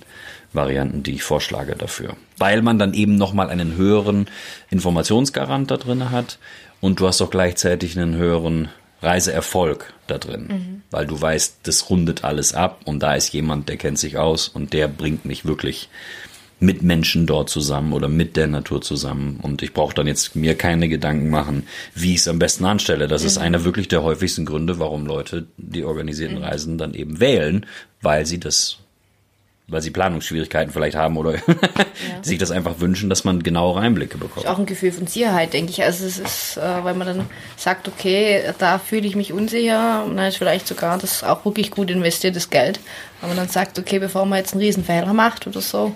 Varianten, 0.55 1.03
die 1.03 1.15
ich 1.15 1.23
vorschlage 1.23 1.75
dafür. 1.77 2.17
Weil 2.39 2.63
man 2.63 2.79
dann 2.79 2.95
eben 2.95 3.17
nochmal 3.17 3.51
einen 3.51 3.77
höheren 3.77 4.27
Informationsgarant 4.71 5.71
da 5.71 5.77
drin 5.77 6.11
hat 6.11 6.39
und 6.81 7.01
du 7.01 7.07
hast 7.07 7.21
auch 7.23 7.31
gleichzeitig 7.31 7.99
einen 7.99 8.17
höheren 8.17 8.69
Reiseerfolg 9.03 9.93
da 10.07 10.19
drin, 10.19 10.83
weil 10.91 11.07
du 11.07 11.21
weißt, 11.21 11.59
das 11.65 11.91
rundet 11.91 12.25
alles 12.25 12.55
ab 12.55 12.81
und 12.85 13.03
da 13.03 13.15
ist 13.15 13.33
jemand, 13.33 13.69
der 13.69 13.77
kennt 13.77 13.99
sich 13.99 14.17
aus 14.17 14.49
und 14.49 14.73
der 14.73 14.89
bringt 14.89 15.25
mich 15.25 15.45
wirklich 15.45 15.91
mit 16.61 16.83
Menschen 16.83 17.27
dort 17.27 17.51
zusammen 17.51 17.93
oder 17.93 18.09
mit 18.09 18.37
der 18.37 18.47
Natur 18.47 18.81
zusammen. 18.81 19.39
Und 19.43 19.63
ich 19.63 19.73
brauche 19.75 19.95
dann 19.95 20.07
jetzt 20.07 20.35
mir 20.35 20.55
keine 20.55 20.89
Gedanken 20.89 21.29
machen, 21.29 21.67
wie 21.95 22.15
ich 22.15 22.21
es 22.21 22.29
am 22.29 22.39
besten 22.39 22.65
anstelle. 22.65 23.09
Das 23.09 23.25
ist 23.25 23.39
einer 23.39 23.65
wirklich 23.65 23.89
der 23.89 24.03
häufigsten 24.03 24.47
Gründe, 24.47 24.79
warum 24.79 25.05
Leute 25.05 25.47
die 25.57 25.85
organisierten 25.85 26.39
Reisen 26.39 26.79
dann 26.79 26.95
eben 26.95 27.21
wählen, 27.21 27.67
weil 28.01 28.25
sie 28.25 28.41
das 28.41 28.79
weil 29.67 29.81
sie 29.81 29.91
Planungsschwierigkeiten 29.91 30.73
vielleicht 30.73 30.97
haben 30.97 31.17
oder 31.17 31.35
ja. 31.37 31.43
sich 32.23 32.39
das 32.39 32.51
einfach 32.51 32.81
wünschen, 32.81 33.09
dass 33.09 33.25
man 33.25 33.43
genauere 33.43 33.81
Einblicke 33.81 34.19
bekommt. 34.19 34.45
Ist 34.45 34.51
auch 34.51 34.59
ein 34.59 34.67
Gefühl 34.67 34.93
von 34.93 35.07
Sicherheit, 35.07 35.55
denke 35.55 35.71
ich. 35.71 35.83
Also 35.83 36.05
es 36.05 36.19
ist, 36.19 36.57
äh, 36.59 36.85
weil 36.85 36.95
man 36.95 37.07
dann 37.07 37.27
sagt, 37.57 37.89
okay, 37.89 38.43
da 38.59 38.79
fühle 38.79 39.07
ich 39.07 39.17
mich 39.17 39.33
unsicher 39.33 40.05
und 40.05 40.17
dann 40.17 40.27
ist 40.27 40.37
vielleicht 40.37 40.67
sogar 40.67 40.99
das 40.99 41.25
auch 41.25 41.45
wirklich 41.47 41.71
gut 41.71 41.91
investiertes 41.91 42.51
Geld. 42.51 42.79
Wenn 43.21 43.31
man 43.31 43.39
dann 43.39 43.49
sagt, 43.49 43.79
okay, 43.79 43.99
bevor 43.99 44.27
man 44.27 44.39
jetzt 44.39 44.53
einen 44.53 44.63
Riesenfehler 44.63 45.15
macht 45.15 45.47
oder 45.47 45.63
so, 45.63 45.95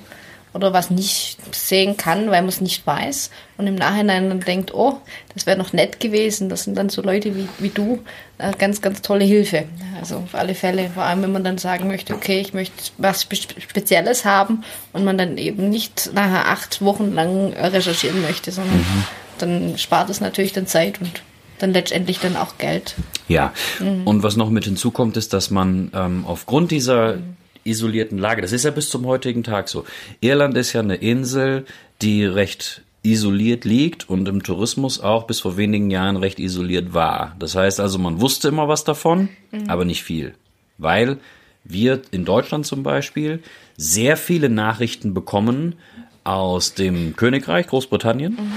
oder 0.58 0.72
was 0.72 0.90
nicht 0.90 1.38
sehen 1.54 1.96
kann, 1.96 2.32
weil 2.32 2.42
man 2.42 2.48
es 2.48 2.60
nicht 2.60 2.84
weiß 2.84 3.30
und 3.58 3.68
im 3.68 3.76
Nachhinein 3.76 4.28
dann 4.28 4.40
denkt, 4.40 4.74
oh, 4.74 4.98
das 5.32 5.46
wäre 5.46 5.56
noch 5.56 5.72
nett 5.72 6.00
gewesen. 6.00 6.48
Das 6.48 6.64
sind 6.64 6.76
dann 6.76 6.88
so 6.88 7.00
Leute 7.00 7.36
wie, 7.36 7.48
wie 7.60 7.68
du, 7.68 8.00
äh, 8.38 8.52
ganz, 8.58 8.82
ganz 8.82 9.00
tolle 9.00 9.24
Hilfe. 9.24 9.66
Also 10.00 10.16
auf 10.16 10.34
alle 10.34 10.56
Fälle, 10.56 10.90
vor 10.90 11.04
allem 11.04 11.22
wenn 11.22 11.32
man 11.32 11.44
dann 11.44 11.58
sagen 11.58 11.86
möchte, 11.86 12.12
okay, 12.12 12.40
ich 12.40 12.54
möchte 12.54 12.74
was 12.98 13.22
Spezielles 13.22 14.24
haben 14.24 14.64
und 14.92 15.04
man 15.04 15.16
dann 15.16 15.38
eben 15.38 15.70
nicht 15.70 16.10
nachher 16.12 16.48
acht 16.48 16.82
Wochen 16.82 17.14
lang 17.14 17.52
recherchieren 17.52 18.20
möchte, 18.20 18.50
sondern 18.50 18.78
mhm. 18.78 19.04
dann 19.38 19.78
spart 19.78 20.10
es 20.10 20.20
natürlich 20.20 20.52
dann 20.52 20.66
Zeit 20.66 21.00
und 21.00 21.22
dann 21.60 21.72
letztendlich 21.72 22.18
dann 22.18 22.36
auch 22.36 22.58
Geld. 22.58 22.96
Ja, 23.28 23.52
mhm. 23.78 24.06
und 24.08 24.24
was 24.24 24.36
noch 24.36 24.50
mit 24.50 24.64
hinzukommt, 24.64 25.16
ist, 25.16 25.32
dass 25.32 25.50
man 25.50 25.92
ähm, 25.94 26.24
aufgrund 26.26 26.72
dieser 26.72 27.14
mhm 27.14 27.36
isolierten 27.68 28.18
Lage. 28.18 28.42
Das 28.42 28.52
ist 28.52 28.64
ja 28.64 28.70
bis 28.70 28.90
zum 28.90 29.06
heutigen 29.06 29.42
Tag 29.42 29.68
so. 29.68 29.84
Irland 30.20 30.56
ist 30.56 30.72
ja 30.72 30.80
eine 30.80 30.96
Insel, 30.96 31.64
die 32.02 32.24
recht 32.24 32.82
isoliert 33.02 33.64
liegt 33.64 34.08
und 34.08 34.28
im 34.28 34.42
Tourismus 34.42 35.00
auch 35.00 35.26
bis 35.26 35.40
vor 35.40 35.56
wenigen 35.56 35.90
Jahren 35.90 36.16
recht 36.16 36.38
isoliert 36.38 36.94
war. 36.94 37.34
Das 37.38 37.54
heißt 37.54 37.80
also, 37.80 37.98
man 37.98 38.20
wusste 38.20 38.48
immer 38.48 38.68
was 38.68 38.84
davon, 38.84 39.28
mhm. 39.50 39.68
aber 39.68 39.84
nicht 39.84 40.02
viel. 40.02 40.34
Weil 40.78 41.18
wir 41.64 42.02
in 42.10 42.24
Deutschland 42.24 42.66
zum 42.66 42.82
Beispiel 42.82 43.40
sehr 43.76 44.16
viele 44.16 44.48
Nachrichten 44.48 45.14
bekommen 45.14 45.76
aus 46.24 46.74
dem 46.74 47.14
Königreich 47.16 47.68
Großbritannien, 47.68 48.32
mhm. 48.32 48.52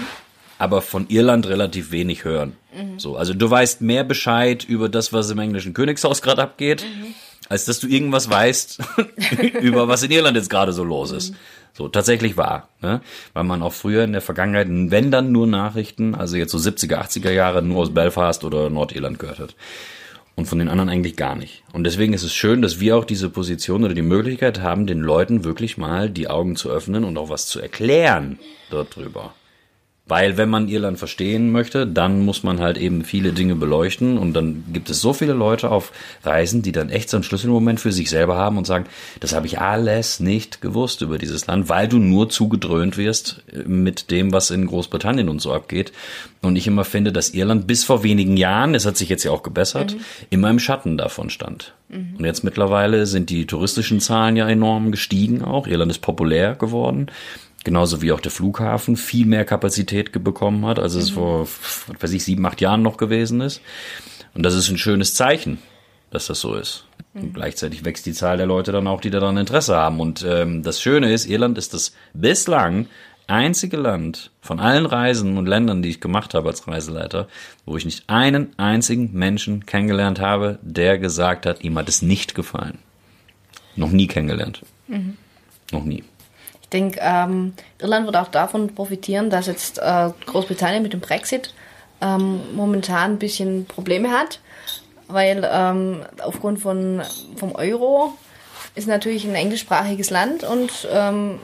aber 0.58 0.82
von 0.82 1.08
Irland 1.10 1.48
relativ 1.48 1.91
wenig 1.91 2.24
hören. 2.24 2.53
Mhm. 2.75 3.00
So, 3.00 3.15
also 3.15 3.34
du 3.34 3.50
weißt 3.50 3.82
mehr 3.82 4.03
Bescheid 4.03 4.63
über 4.63 4.89
das, 4.89 5.13
was 5.13 5.30
im 5.30 5.39
englischen 5.39 5.74
Königshaus 5.74 6.22
gerade 6.22 6.41
abgeht. 6.41 6.84
Mhm 6.84 7.13
als 7.51 7.65
dass 7.65 7.81
du 7.81 7.88
irgendwas 7.88 8.29
weißt 8.29 8.79
über 9.62 9.89
was 9.89 10.03
in 10.03 10.12
Irland 10.12 10.38
jetzt 10.38 10.50
gerade 10.50 10.72
so 10.72 10.86
los 10.86 11.12
ist. 11.12 11.36
So, 11.74 11.89
tatsächlich 11.89 12.38
wahr, 12.38 12.70
ne? 12.81 13.01
Weil 13.34 13.43
man 13.43 13.62
auch 13.62 13.74
früher 13.74 14.05
in 14.05 14.13
der 14.13 14.22
Vergangenheit, 14.22 14.67
wenn 14.70 15.12
dann 15.12 15.34
nur 15.34 15.48
Nachrichten, 15.48 16.15
also 16.15 16.38
jetzt 16.38 16.53
so 16.53 16.58
70er, 16.58 17.01
80er 17.01 17.31
Jahre 17.31 17.62
nur 17.62 17.79
aus 17.79 17.93
Belfast 17.93 18.46
oder 18.46 18.70
Nordirland 18.70 19.20
gehört 19.20 19.39
hat. 19.39 19.55
Und 20.36 20.46
von 20.46 20.60
den 20.60 20.70
anderen 20.70 20.89
eigentlich 20.89 21.17
gar 21.17 21.36
nicht. 21.36 21.63
Und 21.74 21.84
deswegen 21.84 22.13
ist 22.13 22.24
es 22.24 22.34
schön, 22.34 22.62
dass 22.62 22.79
wir 22.79 22.96
auch 22.96 23.03
diese 23.03 23.29
Position 23.29 23.84
oder 23.84 23.93
die 23.93 24.01
Möglichkeit 24.01 24.62
haben, 24.62 24.88
den 24.88 25.01
Leuten 25.01 25.43
wirklich 25.43 25.77
mal 25.77 26.10
die 26.10 26.29
Augen 26.29 26.55
zu 26.55 26.70
öffnen 26.70 27.03
und 27.03 27.17
auch 27.17 27.27
was 27.27 27.48
zu 27.48 27.60
erklären 27.60 28.39
dort 28.70 28.96
drüber. 28.96 29.34
Weil 30.12 30.36
wenn 30.36 30.50
man 30.50 30.68
Irland 30.68 31.00
verstehen 31.00 31.53
möchte, 31.53 31.88
dann 31.88 32.25
muss 32.25 32.44
man 32.44 32.60
halt 32.60 32.77
eben 32.77 33.06
viele 33.06 33.32
Dinge 33.32 33.56
beleuchten 33.56 34.18
und 34.18 34.34
dann 34.34 34.65
gibt 34.74 34.89
es 34.89 35.00
so 35.00 35.13
viele 35.13 35.32
Leute 35.32 35.72
auf 35.72 35.94
Reisen, 36.25 36.62
die 36.62 36.74
dann 36.74 36.89
echt 36.89 37.10
so 37.10 37.15
einen 37.15 37.24
Schlüsselmoment 37.24 37.80
für 37.80 37.94
sich 37.94 38.10
selber 38.10 38.36
haben 38.36 38.58
und 38.58 38.68
sagen, 38.68 38.88
das 39.22 39.34
habe 39.34 39.46
ich 39.46 39.62
alles 39.62 40.20
nicht 40.20 40.60
gewusst 40.60 41.01
über 41.01 41.18
dieses 41.18 41.48
Land, 41.48 41.70
weil 41.70 41.88
du 41.88 41.98
nur 41.98 42.30
zugedröhnt 42.30 42.98
wirst 42.98 43.41
mit 43.65 44.12
dem, 44.12 44.34
was 44.34 44.51
in 44.51 44.65
Großbritannien 44.65 45.30
und 45.30 45.41
so 45.41 45.53
abgeht. 45.53 45.94
Und 46.41 46.58
ich 46.58 46.68
immer 46.68 46.84
finde, 46.84 47.13
dass 47.13 47.30
Irland 47.30 47.65
bis 47.65 47.86
vor 47.86 48.03
wenigen 48.03 48.36
Jahren, 48.36 48.75
es 48.75 48.86
hat 48.86 48.98
sich 48.98 49.08
jetzt 49.08 49.24
ja 49.24 49.32
auch 49.32 49.44
gebessert, 49.44 49.94
mhm. 49.94 50.01
immer 50.30 50.50
im 50.50 50.60
Schatten 50.60 50.98
davon 50.98 51.30
stand. 51.30 51.74
Mhm. 51.88 52.15
Und 52.18 52.25
jetzt 52.25 52.44
mittlerweile 52.44 53.06
sind 53.06 53.30
die 53.30 53.46
touristischen 53.46 54.01
Zahlen 54.01 54.36
ja 54.36 54.50
enorm 54.50 54.91
gestiegen 54.91 55.41
auch. 55.41 55.68
Irland 55.68 55.89
ist 55.89 56.00
populär 56.00 56.56
geworden 56.56 57.08
genauso 57.63 58.01
wie 58.01 58.12
auch 58.12 58.20
der 58.20 58.32
Flughafen 58.32 58.96
viel 58.98 59.25
mehr 59.25 59.46
Kapazität 59.46 60.12
bekommen 60.24 60.65
hat, 60.65 60.80
als 60.80 60.96
es 60.96 61.12
mhm. 61.12 61.15
vor, 61.15 61.41
was 61.41 62.03
weiß 62.03 62.13
ich, 62.13 62.24
sieben, 62.24 62.46
acht 62.46 62.62
Jahren 62.62 62.82
noch 62.82 62.98
gewesen 62.98 63.41
ist. 63.41 63.62
Und 64.34 64.44
das 64.44 64.56
ist 64.56 64.70
ein 64.70 64.77
schönes 64.77 65.13
Zeichen, 65.13 65.60
dass 66.10 66.27
das 66.27 66.39
so 66.39 66.56
ist. 66.56 66.86
Und 67.13 67.30
mhm. 67.30 67.34
gleichzeitig 67.34 67.86
wächst 67.86 68.06
die 68.06 68.13
Zahl 68.13 68.38
der 68.38 68.46
Leute 68.46 68.72
dann 68.72 68.88
auch, 68.88 69.01
die 69.01 69.10
daran 69.10 69.38
Interesse 69.38 69.75
haben. 69.75 70.00
Und 70.00 70.25
ähm, 70.27 70.63
das 70.63 70.82
Schöne 70.82 71.13
ist, 71.13 71.25
Irland 71.25 71.58
ist 71.58 71.74
das 71.74 71.94
bislang 72.13 72.88
einzige 73.27 73.77
Land 73.77 74.32
von 74.41 74.60
allen 74.60 74.86
Reisen 74.86 75.38
und 75.38 75.46
Ländern, 75.46 75.82
die 75.82 75.89
ich 75.89 76.01
gemacht 76.01 76.34
habe 76.34 76.50
als 76.50 76.68
Reiseleiter, 76.68 77.27
wo 77.65 77.77
ich 77.77 77.86
nicht 77.86 78.10
einen 78.10 78.58
einzigen 78.58 79.13
Menschen 79.13 79.65
kennengelernt 79.65 80.20
habe, 80.20 80.60
der 80.62 80.98
gesagt 80.98 81.46
hat, 81.46 81.63
ihm 81.63 81.77
hat 81.77 81.88
es 81.88 82.01
nicht 82.01 82.36
gefallen. 82.36 82.80
Noch 83.75 83.91
nie 83.91 84.08
kennengelernt. 84.08 84.63
Mhm. 84.88 85.18
Noch 85.72 85.86
nie 85.86 86.03
denke, 86.72 87.00
ähm, 87.01 87.54
Irland 87.80 88.06
wird 88.06 88.18
auch 88.18 88.30
davon 88.30 88.74
profitieren, 88.74 89.30
dass 89.30 89.48
jetzt 89.48 89.80
äh, 89.80 90.10
Großbritannien 90.25 90.84
mit 90.84 90.94
dem 90.94 91.00
Brexit 91.00 91.54
ähm, 92.01 92.42
momentan 92.56 93.13
ein 93.13 93.20
bisschen 93.20 93.66
Probleme 93.66 94.10
hat, 94.10 94.40
weil 95.08 95.48
ähm, 95.51 96.04
aufgrund 96.22 96.60
von, 96.60 97.01
vom 97.36 97.56
Euro 97.56 98.13
ist 98.75 98.88
natürlich 98.88 99.25
ein 99.25 99.36
englischsprachiges 99.36 100.10
Land 100.10 100.44
und 100.44 100.88
ähm, 100.92 101.40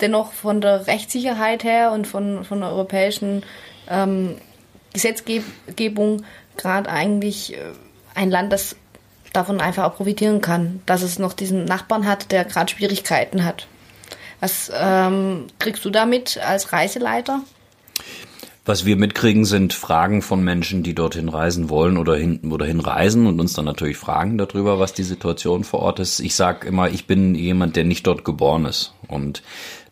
dennoch 0.00 0.32
von 0.32 0.60
der 0.60 0.86
Rechtssicherheit 0.86 1.64
her 1.64 1.92
und 1.92 2.06
von, 2.06 2.44
von 2.44 2.60
der 2.60 2.70
europäischen 2.70 3.44
ähm, 3.88 4.36
Gesetzgebung 4.92 6.24
gerade 6.56 6.90
eigentlich 6.90 7.54
äh, 7.54 7.58
ein 8.14 8.30
Land, 8.30 8.52
das 8.52 8.76
davon 9.32 9.60
einfach 9.60 9.84
auch 9.84 9.96
profitieren 9.96 10.40
kann, 10.40 10.82
dass 10.86 11.02
es 11.02 11.18
noch 11.18 11.32
diesen 11.32 11.64
Nachbarn 11.64 12.06
hat, 12.06 12.32
der 12.32 12.44
gerade 12.44 12.72
Schwierigkeiten 12.72 13.44
hat. 13.44 13.68
Was 14.40 14.72
ähm, 14.74 15.46
kriegst 15.58 15.84
du 15.84 15.90
damit 15.90 16.38
als 16.38 16.72
Reiseleiter? 16.72 17.42
Was 18.66 18.84
wir 18.84 18.96
mitkriegen, 18.96 19.44
sind 19.46 19.72
Fragen 19.72 20.22
von 20.22 20.44
Menschen, 20.44 20.82
die 20.82 20.94
dorthin 20.94 21.28
reisen 21.28 21.70
wollen 21.70 21.96
oder 21.96 22.16
hin 22.16 22.52
oder 22.52 22.66
hinreisen 22.66 23.26
und 23.26 23.40
uns 23.40 23.54
dann 23.54 23.64
natürlich 23.64 23.96
fragen 23.96 24.38
darüber, 24.38 24.78
was 24.78 24.92
die 24.92 25.02
Situation 25.02 25.64
vor 25.64 25.80
Ort 25.80 25.98
ist. 25.98 26.20
Ich 26.20 26.34
sage 26.34 26.68
immer, 26.68 26.88
ich 26.90 27.06
bin 27.06 27.34
jemand, 27.34 27.76
der 27.76 27.84
nicht 27.84 28.06
dort 28.06 28.24
geboren 28.24 28.66
ist. 28.66 28.94
Und 29.08 29.42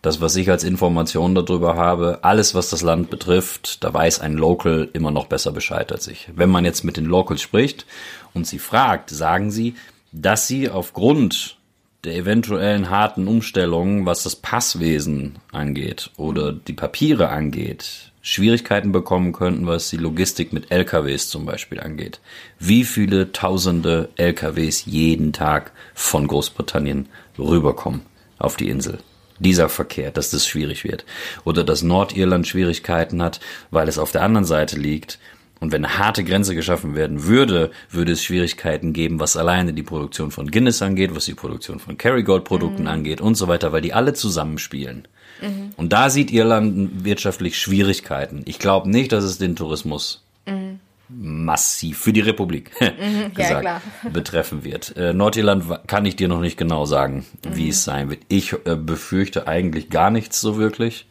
das, 0.03 0.21
was 0.21 0.37
ich 0.37 0.51
als 0.51 0.65
Information 0.65 1.35
darüber 1.35 1.77
habe, 1.77 2.21
alles, 2.23 2.55
was 2.55 2.71
das 2.71 2.83
Land 2.83 3.11
betrifft, 3.11 3.83
da 3.83 3.93
weiß 3.93 4.21
ein 4.21 4.35
Local 4.35 4.89
immer 4.93 5.11
noch 5.11 5.27
besser 5.27 5.51
Bescheid 5.51 5.91
als 5.91 6.07
ich. 6.07 6.29
Wenn 6.35 6.51
man 6.51 6.65
jetzt 6.65 6.85
mit 6.85 6.97
den 6.97 7.07
Locals 7.07 7.43
spricht 7.43 7.85
und 8.33 8.47
sie 8.47 8.59
fragt, 8.59 9.11
sagen 9.11 9.51
sie, 9.51 9.75
dass 10.13 10.47
sie 10.47 10.71
aufgrund 10.71 11.58
der 12.05 12.15
eventuellen 12.15 12.91
harten 12.91 13.27
Umstellungen, 13.27 14.07
was 14.07 14.23
das 14.23 14.37
Passwesen 14.37 15.39
angeht 15.53 16.11
oder 16.17 16.53
die 16.53 16.73
Papiere 16.73 17.29
angeht, 17.29 18.13
Schwierigkeiten 18.21 18.93
bekommen 18.93 19.33
könnten, 19.33 19.67
was 19.67 19.91
die 19.91 19.97
Logistik 19.97 20.53
mit 20.53 20.71
LKWs 20.71 21.29
zum 21.29 21.47
Beispiel 21.47 21.81
angeht. 21.81 22.21
Wie 22.59 22.85
viele 22.85 23.33
tausende 23.33 24.11
LKWs 24.17 24.85
jeden 24.85 25.33
Tag 25.33 25.73
von 25.95 26.27
Großbritannien 26.27 27.09
rüberkommen 27.39 28.03
auf 28.39 28.57
die 28.57 28.69
Insel. 28.69 28.99
Dieser 29.39 29.69
Verkehr, 29.69 30.11
dass 30.11 30.31
das 30.31 30.47
schwierig 30.47 30.85
wird. 30.85 31.05
Oder 31.45 31.65
dass 31.65 31.83
Nordirland 31.83 32.47
Schwierigkeiten 32.47 33.23
hat, 33.23 33.41
weil 33.71 33.89
es 33.89 33.99
auf 33.99 34.13
der 34.13 34.23
anderen 34.23 34.45
Seite 34.45 34.77
liegt 34.77 35.19
und 35.61 35.73
wenn 35.73 35.85
eine 35.85 35.99
harte 35.99 36.25
Grenze 36.25 36.55
geschaffen 36.55 36.95
werden 36.95 37.25
würde, 37.25 37.71
würde 37.91 38.13
es 38.13 38.23
Schwierigkeiten 38.23 38.93
geben, 38.93 39.21
was 39.21 39.37
alleine 39.37 39.73
die 39.73 39.83
Produktion 39.83 40.31
von 40.31 40.51
Guinness 40.51 40.83
angeht, 40.83 41.15
was 41.15 41.25
die 41.25 41.35
Produktion 41.35 41.81
von 41.81 41.99
Kerrygold-Produkten 41.99 42.83
mhm. 42.83 42.89
angeht 42.89 43.21
und 43.21 43.35
so 43.35 43.49
weiter, 43.49 43.73
weil 43.73 43.83
die 43.83 43.93
alle 43.93 44.15
zusammenspielen. 44.15 45.09
Mhm. 45.41 45.71
Und 45.77 45.93
da 45.93 46.11
sieht 46.11 46.31
Irland 46.31 47.05
wirtschaftlich 47.05 47.59
Schwierigkeiten. 47.59 48.43
Ich 48.45 48.59
glaube 48.59 48.89
nicht, 48.89 49.13
dass 49.13 49.25
es 49.25 49.39
den 49.39 49.57
Tourismus 49.57 50.25
mhm. 50.47 50.79
massiv 51.09 51.99
für 51.99 52.13
die 52.13 52.21
Republik 52.21 52.71
mhm. 52.81 53.35
gesagt, 53.35 53.65
ja, 53.65 53.83
betreffen 54.13 54.63
wird. 54.65 54.97
Äh, 54.97 55.13
Nordirland 55.13 55.65
kann 55.89 56.07
ich 56.07 56.15
dir 56.15 56.29
noch 56.29 56.41
nicht 56.41 56.57
genau 56.57 56.85
sagen, 56.85 57.27
wie 57.43 57.65
mhm. 57.65 57.71
es 57.71 57.85
sein 57.85 58.11
wird. 58.11 58.21
Ich 58.29 58.53
äh, 58.65 58.77
befürchte 58.77 59.49
eigentlich 59.49 59.91
gar 59.91 60.11
nichts 60.11 60.41
so 60.41 60.57
wirklich 60.57 61.08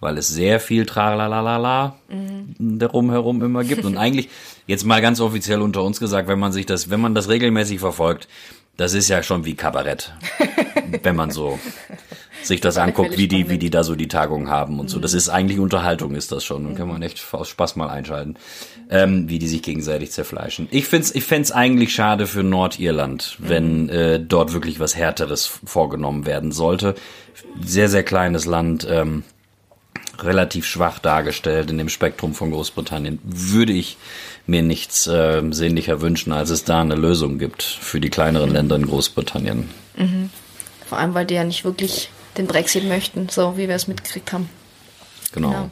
weil 0.00 0.18
es 0.18 0.28
sehr 0.28 0.60
viel 0.60 0.86
Tralalala 0.86 1.96
mhm. 2.08 2.78
darum 2.78 3.10
herum 3.10 3.42
immer 3.42 3.64
gibt. 3.64 3.84
Und 3.84 3.96
eigentlich, 3.98 4.28
jetzt 4.66 4.84
mal 4.84 5.02
ganz 5.02 5.20
offiziell 5.20 5.60
unter 5.60 5.82
uns 5.82 6.00
gesagt, 6.00 6.28
wenn 6.28 6.38
man 6.38 6.52
sich 6.52 6.66
das, 6.66 6.90
wenn 6.90 7.00
man 7.00 7.14
das 7.14 7.28
regelmäßig 7.28 7.80
verfolgt, 7.80 8.28
das 8.76 8.94
ist 8.94 9.08
ja 9.08 9.22
schon 9.22 9.44
wie 9.44 9.54
Kabarett. 9.54 10.14
wenn 11.02 11.16
man 11.16 11.30
so 11.30 11.58
sich 12.42 12.60
das 12.60 12.78
anguckt, 12.78 13.18
wie 13.18 13.28
die, 13.28 13.50
wie 13.50 13.58
die 13.58 13.70
da 13.70 13.82
so 13.82 13.94
die 13.94 14.08
Tagung 14.08 14.48
haben 14.48 14.78
und 14.80 14.88
so. 14.88 14.98
Das 14.98 15.12
mhm. 15.12 15.18
ist 15.18 15.28
eigentlich 15.28 15.58
Unterhaltung, 15.58 16.14
ist 16.14 16.32
das 16.32 16.44
schon. 16.44 16.66
Und 16.66 16.76
kann 16.76 16.88
man 16.88 17.02
echt 17.02 17.22
aus 17.32 17.48
Spaß 17.48 17.76
mal 17.76 17.88
einschalten, 17.88 18.36
ähm, 18.90 19.28
wie 19.28 19.38
die 19.38 19.48
sich 19.48 19.62
gegenseitig 19.62 20.12
zerfleischen. 20.12 20.68
Ich 20.70 20.86
find's, 20.86 21.14
ich 21.14 21.24
find's 21.24 21.52
eigentlich 21.52 21.92
schade 21.92 22.26
für 22.26 22.42
Nordirland, 22.42 23.36
wenn 23.38 23.84
mhm. 23.84 23.90
äh, 23.90 24.18
dort 24.18 24.52
wirklich 24.52 24.80
was 24.80 24.96
Härteres 24.96 25.46
vorgenommen 25.46 26.26
werden 26.26 26.52
sollte. 26.52 26.94
Sehr, 27.60 27.88
sehr 27.88 28.02
kleines 28.02 28.46
Land. 28.46 28.86
Ähm, 28.88 29.24
relativ 30.20 30.66
schwach 30.66 30.98
dargestellt 30.98 31.70
in 31.70 31.78
dem 31.78 31.88
Spektrum 31.88 32.34
von 32.34 32.50
Großbritannien. 32.50 33.18
Würde 33.22 33.72
ich 33.72 33.96
mir 34.46 34.62
nichts 34.62 35.06
äh, 35.06 35.42
sehnlicher 35.50 36.00
wünschen, 36.00 36.32
als 36.32 36.50
es 36.50 36.64
da 36.64 36.80
eine 36.80 36.94
Lösung 36.94 37.38
gibt 37.38 37.62
für 37.62 38.00
die 38.00 38.10
kleineren 38.10 38.50
Länder 38.50 38.76
in 38.76 38.86
Großbritannien. 38.86 39.68
Mhm. 39.96 40.30
Vor 40.88 40.98
allem, 40.98 41.14
weil 41.14 41.26
die 41.26 41.34
ja 41.34 41.44
nicht 41.44 41.64
wirklich 41.64 42.10
den 42.36 42.46
Brexit 42.46 42.84
möchten, 42.84 43.28
so 43.28 43.56
wie 43.56 43.68
wir 43.68 43.74
es 43.74 43.88
mitgekriegt 43.88 44.32
haben. 44.32 44.48
Genau. 45.32 45.50
Genau. 45.50 45.70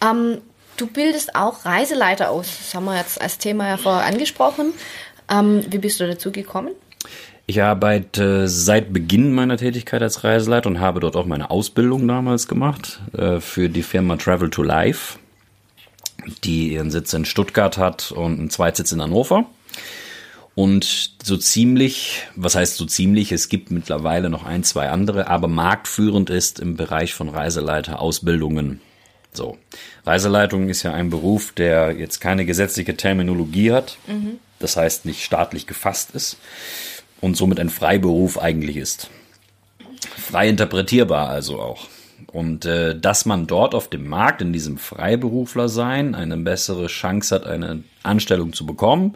Ähm, 0.00 0.38
du 0.76 0.86
bildest 0.86 1.34
auch 1.34 1.64
Reiseleiter 1.64 2.30
aus. 2.30 2.46
Das 2.58 2.74
haben 2.74 2.84
wir 2.84 2.96
jetzt 2.96 3.20
als 3.20 3.38
Thema 3.38 3.68
ja 3.68 3.76
vorher 3.76 4.06
angesprochen. 4.06 4.72
Ähm, 5.30 5.64
wie 5.68 5.78
bist 5.78 6.00
du 6.00 6.06
dazu 6.06 6.30
gekommen? 6.30 6.70
Ich 7.50 7.62
arbeite 7.62 8.46
seit 8.46 8.92
Beginn 8.92 9.32
meiner 9.32 9.56
Tätigkeit 9.56 10.02
als 10.02 10.22
Reiseleiter 10.22 10.68
und 10.68 10.80
habe 10.80 11.00
dort 11.00 11.16
auch 11.16 11.24
meine 11.24 11.50
Ausbildung 11.50 12.06
damals 12.06 12.46
gemacht 12.46 13.00
äh, 13.14 13.40
für 13.40 13.70
die 13.70 13.82
Firma 13.82 14.18
Travel 14.18 14.50
to 14.50 14.62
Life, 14.62 15.18
die 16.44 16.74
ihren 16.74 16.90
Sitz 16.90 17.14
in 17.14 17.24
Stuttgart 17.24 17.78
hat 17.78 18.12
und 18.12 18.38
einen 18.38 18.50
Zweitsitz 18.50 18.92
in 18.92 19.00
Hannover. 19.00 19.46
Und 20.54 21.14
so 21.22 21.38
ziemlich, 21.38 22.26
was 22.36 22.54
heißt 22.54 22.76
so 22.76 22.84
ziemlich, 22.84 23.32
es 23.32 23.48
gibt 23.48 23.70
mittlerweile 23.70 24.28
noch 24.28 24.44
ein, 24.44 24.62
zwei 24.62 24.90
andere, 24.90 25.28
aber 25.28 25.48
marktführend 25.48 26.28
ist 26.28 26.60
im 26.60 26.76
Bereich 26.76 27.14
von 27.14 27.30
Reiseleiter-Ausbildungen. 27.30 28.82
So. 29.32 29.56
Reiseleitung 30.04 30.68
ist 30.68 30.82
ja 30.82 30.92
ein 30.92 31.08
Beruf, 31.08 31.52
der 31.52 31.92
jetzt 31.92 32.20
keine 32.20 32.44
gesetzliche 32.44 32.94
Terminologie 32.94 33.72
hat. 33.72 33.96
Das 34.58 34.76
heißt 34.76 35.06
nicht 35.06 35.24
staatlich 35.24 35.66
gefasst 35.66 36.10
ist 36.10 36.36
und 37.20 37.36
somit 37.36 37.60
ein 37.60 37.70
Freiberuf 37.70 38.38
eigentlich 38.38 38.76
ist. 38.76 39.10
Frei 40.00 40.48
interpretierbar 40.48 41.28
also 41.28 41.60
auch. 41.60 41.86
Und 42.26 42.64
äh, 42.66 42.98
dass 42.98 43.26
man 43.26 43.46
dort 43.46 43.74
auf 43.74 43.88
dem 43.88 44.06
Markt 44.06 44.42
in 44.42 44.52
diesem 44.52 44.76
Freiberufler 44.76 45.68
sein 45.68 46.14
eine 46.14 46.36
bessere 46.36 46.86
Chance 46.88 47.34
hat, 47.34 47.46
eine 47.46 47.84
Anstellung 48.02 48.52
zu 48.52 48.66
bekommen, 48.66 49.14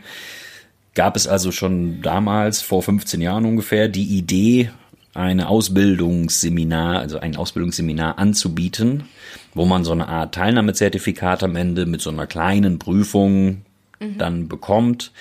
gab 0.95 1.17
es 1.17 1.27
also 1.27 1.53
schon 1.53 2.03
damals, 2.03 2.63
vor 2.63 2.83
15 2.83 3.21
Jahren 3.21 3.45
ungefähr, 3.45 3.89
die 3.89 4.17
Idee, 4.17 4.71
eine 5.15 5.49
Ausbildungsseminar, 5.49 7.01
also 7.01 7.19
ein 7.19 7.37
Ausbildungsseminar 7.37 8.19
anzubieten, 8.19 9.05
wo 9.53 9.67
man 9.67 9.85
so 9.85 9.93
eine 9.93 10.09
Art 10.09 10.35
Teilnahmezertifikat 10.35 11.43
am 11.43 11.57
Ende 11.57 11.85
mit 11.85 12.01
so 12.01 12.09
einer 12.09 12.27
kleinen 12.27 12.79
Prüfung 12.79 13.63
dann 14.19 14.49
bekommt, 14.49 15.13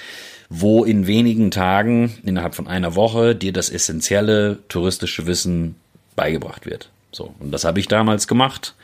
wo 0.54 0.84
in 0.84 1.08
wenigen 1.08 1.50
Tagen, 1.50 2.12
innerhalb 2.26 2.56
von 2.56 2.68
einer 2.68 2.94
Woche, 2.96 3.36
dir 3.36 3.54
das 3.54 3.70
essentielle 3.70 4.60
touristische 4.68 5.26
Wissen 5.26 5.76
beigebracht 6.18 6.66
wird. 6.66 6.90
So. 7.14 7.34
Und 7.40 7.52
das 7.54 7.64
habe 7.64 7.80
ich 7.80 7.88
damals 7.88 8.28
gemacht 8.28 8.76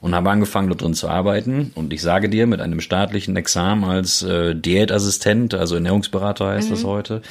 und 0.00 0.14
habe 0.14 0.30
angefangen, 0.30 0.68
dort 0.68 0.80
drin 0.80 0.94
zu 0.94 1.08
arbeiten. 1.08 1.72
Und 1.74 1.92
ich 1.92 2.02
sage 2.02 2.28
dir, 2.28 2.46
mit 2.46 2.60
einem 2.60 2.80
staatlichen 2.80 3.34
Examen 3.34 3.82
als 3.82 4.22
äh, 4.22 4.54
Diätassistent, 4.54 5.54
also 5.54 5.74
Ernährungsberater 5.74 6.50
heißt 6.50 6.70
das 6.70 6.84
heute, 6.84 7.22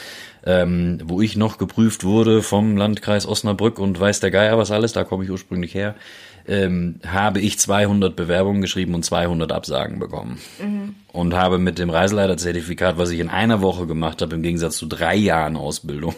ähm, 0.45 0.99
wo 1.05 1.21
ich 1.21 1.37
noch 1.37 1.57
geprüft 1.57 2.03
wurde 2.03 2.43
vom 2.43 2.75
Landkreis 2.75 3.25
Osnabrück 3.25 3.79
und 3.79 3.97
weiß 3.97 4.19
der 4.19 4.31
Geier 4.31 4.57
was 4.57 4.69
alles, 4.69 4.91
da 4.91 5.05
komme 5.05 5.23
ich 5.23 5.31
ursprünglich 5.31 5.73
her, 5.73 5.95
ähm, 6.47 6.99
habe 7.05 7.41
ich 7.41 7.59
200 7.59 8.15
Bewerbungen 8.15 8.61
geschrieben 8.61 8.95
und 8.95 9.03
200 9.03 9.51
Absagen 9.51 9.99
bekommen. 9.99 10.39
Und 11.11 11.33
habe 11.33 11.57
mit 11.57 11.79
dem 11.79 11.89
Reiseleiterzertifikat, 11.89 12.97
was 12.97 13.09
ich 13.09 13.19
in 13.19 13.29
einer 13.29 13.61
Woche 13.61 13.87
gemacht 13.87 14.21
habe, 14.21 14.35
im 14.35 14.43
Gegensatz 14.43 14.77
zu 14.77 14.85
drei 14.85 15.15
Jahren 15.15 15.57
Ausbildung, 15.57 16.15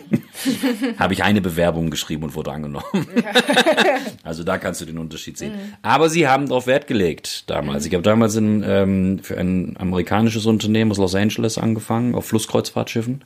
habe 0.97 1.13
ich 1.13 1.23
eine 1.23 1.41
Bewerbung 1.41 1.89
geschrieben 1.89 2.23
und 2.23 2.35
wurde 2.35 2.51
angenommen. 2.51 3.07
also 4.23 4.43
da 4.43 4.57
kannst 4.57 4.81
du 4.81 4.85
den 4.85 4.97
Unterschied 4.97 5.37
sehen. 5.37 5.53
Aber 5.81 6.09
sie 6.09 6.27
haben 6.27 6.47
darauf 6.47 6.67
Wert 6.67 6.87
gelegt 6.87 7.49
damals. 7.49 7.85
Ich 7.85 7.93
habe 7.93 8.03
damals 8.03 8.35
in, 8.35 8.63
ähm, 8.67 9.19
für 9.23 9.37
ein 9.37 9.77
amerikanisches 9.79 10.45
Unternehmen 10.45 10.91
aus 10.91 10.97
Los 10.97 11.15
Angeles 11.15 11.57
angefangen, 11.57 12.13
auf 12.13 12.25
Flusskreuzfahrtschiffen. 12.27 13.23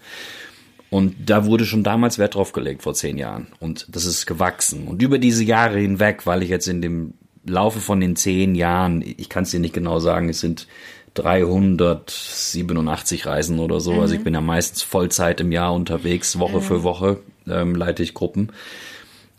Und 0.94 1.16
da 1.26 1.46
wurde 1.48 1.66
schon 1.66 1.84
damals 1.84 2.20
Wert 2.20 2.36
drauf 2.36 2.52
gelegt, 2.52 2.84
vor 2.84 2.94
zehn 2.94 3.18
Jahren. 3.18 3.48
Und 3.60 3.88
das 3.90 4.06
ist 4.06 4.28
gewachsen. 4.28 4.88
Und 4.88 5.02
über 5.02 5.18
diese 5.18 5.44
Jahre 5.44 5.80
hinweg, 5.80 6.28
weil 6.28 6.44
ich 6.44 6.50
jetzt 6.50 6.68
in 6.68 6.84
dem 6.84 7.16
Laufe 7.48 7.80
von 7.80 8.00
den 8.00 8.16
zehn 8.16 8.54
Jahren, 8.54 9.02
ich 9.02 9.28
kann 9.28 9.42
es 9.42 9.50
dir 9.50 9.60
nicht 9.60 9.74
genau 9.74 9.98
sagen, 9.98 10.30
es 10.30 10.40
sind 10.40 10.68
387 11.16 13.26
Reisen 13.26 13.58
oder 13.58 13.80
so. 13.80 14.02
Also 14.02 14.14
ich 14.14 14.24
bin 14.24 14.36
ja 14.36 14.42
meistens 14.42 14.84
Vollzeit 14.84 15.42
im 15.42 15.52
Jahr 15.52 15.74
unterwegs, 15.74 16.38
Woche 16.38 16.62
für 16.62 16.84
Woche 16.84 17.22
ähm, 17.48 17.74
leite 17.74 18.04
ich 18.04 18.14
Gruppen. 18.14 18.52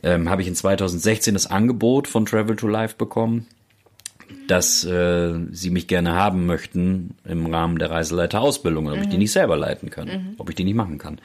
Ähm, 0.03 0.29
Habe 0.29 0.43
ich 0.43 0.49
in 0.49 0.57
2016 0.57 1.35
das 1.35 1.47
Angebot 1.47 2.09
von 2.09 2.27
Travel 2.27 2.57
to 2.57 2.67
Life 2.67 2.97
bekommen, 2.99 3.47
dass 4.49 4.85
äh, 4.85 5.35
sie 5.51 5.71
mich 5.71 5.87
gerne 5.87 6.15
haben 6.15 6.47
möchten 6.47 7.15
im 7.25 7.47
Rahmen 7.47 7.79
der 7.79 7.91
Reiseleiterausbildung, 7.91 8.91
ob 8.91 8.99
ich 8.99 9.09
die 9.09 9.19
nicht 9.19 9.33
selber 9.33 9.57
leiten 9.57 9.91
kann, 9.91 10.35
ob 10.39 10.51
ich 10.51 10.57
die 10.57 10.65
nicht 10.65 10.77
machen 10.77 10.99
kann. 10.99 11.21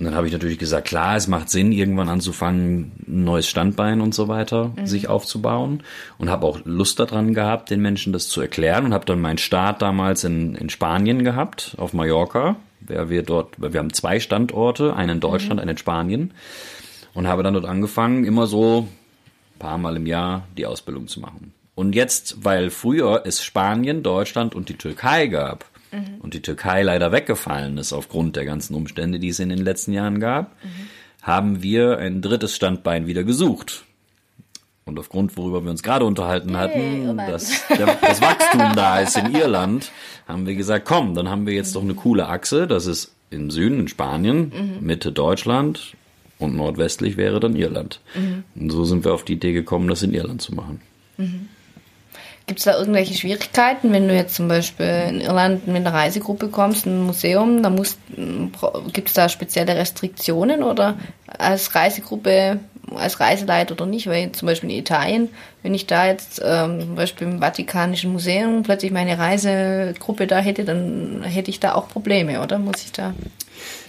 Und 0.00 0.06
dann 0.06 0.14
habe 0.14 0.26
ich 0.26 0.32
natürlich 0.32 0.58
gesagt, 0.58 0.88
klar, 0.88 1.14
es 1.16 1.28
macht 1.28 1.50
Sinn, 1.50 1.72
irgendwann 1.72 2.08
anzufangen, 2.08 2.92
ein 3.06 3.24
neues 3.24 3.46
Standbein 3.46 4.00
und 4.00 4.14
so 4.14 4.28
weiter 4.28 4.72
sich 4.84 5.08
aufzubauen. 5.08 5.82
Und 6.16 6.30
habe 6.30 6.46
auch 6.46 6.60
Lust 6.64 6.98
daran 6.98 7.34
gehabt, 7.34 7.68
den 7.68 7.82
Menschen 7.82 8.14
das 8.14 8.28
zu 8.28 8.40
erklären. 8.40 8.86
Und 8.86 8.94
habe 8.94 9.04
dann 9.04 9.20
meinen 9.20 9.36
Start 9.36 9.82
damals 9.82 10.24
in, 10.24 10.54
in 10.54 10.70
Spanien 10.70 11.22
gehabt, 11.22 11.74
auf 11.76 11.92
Mallorca. 11.92 12.56
Wer 12.80 13.10
wir 13.10 13.22
dort, 13.22 13.60
wir 13.60 13.78
haben 13.78 13.92
zwei 13.92 14.20
Standorte, 14.20 14.96
einen 14.96 15.16
in 15.16 15.20
Deutschland, 15.20 15.60
einen 15.60 15.72
in 15.72 15.76
Spanien. 15.76 16.32
Und 17.12 17.26
habe 17.26 17.42
dann 17.42 17.52
dort 17.52 17.66
angefangen, 17.66 18.24
immer 18.24 18.46
so 18.46 18.88
ein 19.54 19.58
paar 19.58 19.76
Mal 19.76 19.96
im 19.96 20.06
Jahr 20.06 20.46
die 20.56 20.64
Ausbildung 20.64 21.08
zu 21.08 21.20
machen. 21.20 21.52
Und 21.74 21.94
jetzt, 21.94 22.44
weil 22.44 22.70
früher 22.70 23.22
es 23.24 23.42
Spanien, 23.42 24.02
Deutschland 24.02 24.54
und 24.54 24.68
die 24.68 24.76
Türkei 24.76 25.28
gab 25.28 25.64
und 26.20 26.34
die 26.34 26.42
Türkei 26.42 26.82
leider 26.82 27.10
weggefallen 27.10 27.78
ist 27.78 27.92
aufgrund 27.92 28.36
der 28.36 28.44
ganzen 28.44 28.74
Umstände, 28.74 29.18
die 29.18 29.28
es 29.28 29.40
in 29.40 29.48
den 29.48 29.58
letzten 29.58 29.92
Jahren 29.92 30.20
gab, 30.20 30.54
haben 31.22 31.62
wir 31.62 31.98
ein 31.98 32.22
drittes 32.22 32.54
Standbein 32.54 33.06
wieder 33.06 33.24
gesucht. 33.24 33.84
Und 34.84 34.98
aufgrund, 34.98 35.36
worüber 35.36 35.62
wir 35.62 35.70
uns 35.70 35.82
gerade 35.82 36.04
unterhalten 36.04 36.56
hatten, 36.56 37.02
Irland. 37.02 37.30
dass 37.30 37.66
der, 37.68 37.86
das 38.00 38.20
Wachstum 38.20 38.74
da 38.74 39.00
ist 39.02 39.16
in 39.16 39.34
Irland, 39.34 39.92
haben 40.26 40.46
wir 40.46 40.54
gesagt, 40.54 40.84
komm, 40.84 41.14
dann 41.14 41.28
haben 41.28 41.46
wir 41.46 41.54
jetzt 41.54 41.76
doch 41.76 41.82
eine 41.82 41.94
coole 41.94 42.28
Achse. 42.28 42.66
Das 42.66 42.86
ist 42.86 43.12
im 43.30 43.50
Süden 43.50 43.80
in 43.80 43.88
Spanien, 43.88 44.52
Mitte 44.80 45.12
Deutschland 45.12 45.96
und 46.38 46.56
nordwestlich 46.56 47.16
wäre 47.16 47.38
dann 47.38 47.54
Irland. 47.54 48.00
Und 48.56 48.70
so 48.70 48.84
sind 48.84 49.04
wir 49.04 49.12
auf 49.12 49.24
die 49.24 49.34
Idee 49.34 49.52
gekommen, 49.52 49.88
das 49.88 50.02
in 50.02 50.12
Irland 50.14 50.42
zu 50.42 50.54
machen. 50.54 50.80
Gibt 52.50 52.58
es 52.58 52.64
da 52.64 52.76
irgendwelche 52.76 53.14
Schwierigkeiten, 53.14 53.92
wenn 53.92 54.08
du 54.08 54.14
jetzt 54.16 54.34
zum 54.34 54.48
Beispiel 54.48 55.04
in 55.08 55.20
Irland 55.20 55.68
mit 55.68 55.76
einer 55.76 55.92
Reisegruppe 55.92 56.48
kommst, 56.48 56.84
ein 56.84 57.04
Museum, 57.04 57.62
da 57.62 57.72
gibt 58.92 59.06
es 59.06 59.14
da 59.14 59.28
spezielle 59.28 59.76
Restriktionen 59.76 60.64
oder 60.64 60.98
als 61.28 61.72
Reisegruppe, 61.76 62.58
als 62.92 63.20
Reiseleiter 63.20 63.74
oder 63.74 63.86
nicht? 63.86 64.08
Weil 64.08 64.32
zum 64.32 64.46
Beispiel 64.46 64.68
in 64.68 64.78
Italien, 64.78 65.28
wenn 65.62 65.74
ich 65.74 65.86
da 65.86 66.08
jetzt 66.08 66.42
ähm, 66.44 66.80
zum 66.80 66.96
Beispiel 66.96 67.28
im 67.28 67.38
Vatikanischen 67.38 68.10
Museum 68.10 68.64
plötzlich 68.64 68.90
meine 68.90 69.16
Reisegruppe 69.16 70.26
da 70.26 70.40
hätte, 70.40 70.64
dann 70.64 71.22
hätte 71.22 71.50
ich 71.50 71.60
da 71.60 71.76
auch 71.76 71.86
Probleme, 71.86 72.42
oder? 72.42 72.58
Muss 72.58 72.82
ich 72.84 72.90
da? 72.90 73.14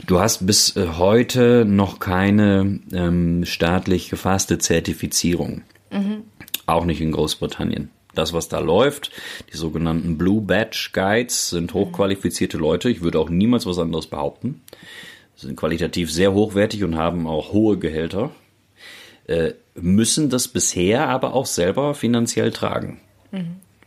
Du 0.05 0.19
hast 0.19 0.45
bis 0.45 0.75
äh, 0.75 0.85
heute 0.99 1.65
noch 1.65 1.97
keine 1.97 2.79
ähm, 2.93 3.43
staatlich 3.43 4.11
gefasste 4.11 4.59
Zertifizierung. 4.59 5.63
Auch 6.67 6.85
nicht 6.85 7.01
in 7.01 7.11
Großbritannien. 7.11 7.89
Das, 8.13 8.33
was 8.33 8.49
da 8.49 8.59
läuft, 8.59 9.11
die 9.51 9.57
sogenannten 9.57 10.17
Blue 10.17 10.41
Badge 10.41 10.89
Guides, 10.93 11.49
sind 11.49 11.73
hochqualifizierte 11.73 12.57
Leute. 12.57 12.89
Ich 12.89 13.01
würde 13.01 13.19
auch 13.19 13.29
niemals 13.29 13.65
was 13.65 13.79
anderes 13.79 14.07
behaupten. 14.07 14.61
Sind 15.35 15.55
qualitativ 15.55 16.11
sehr 16.11 16.33
hochwertig 16.33 16.83
und 16.83 16.95
haben 16.95 17.25
auch 17.25 17.53
hohe 17.53 17.77
Gehälter. 17.77 18.31
Äh, 19.27 19.53
müssen 19.75 20.29
das 20.29 20.47
bisher 20.47 21.07
aber 21.07 21.33
auch 21.33 21.45
selber 21.45 21.95
finanziell 21.95 22.51
tragen, 22.51 22.99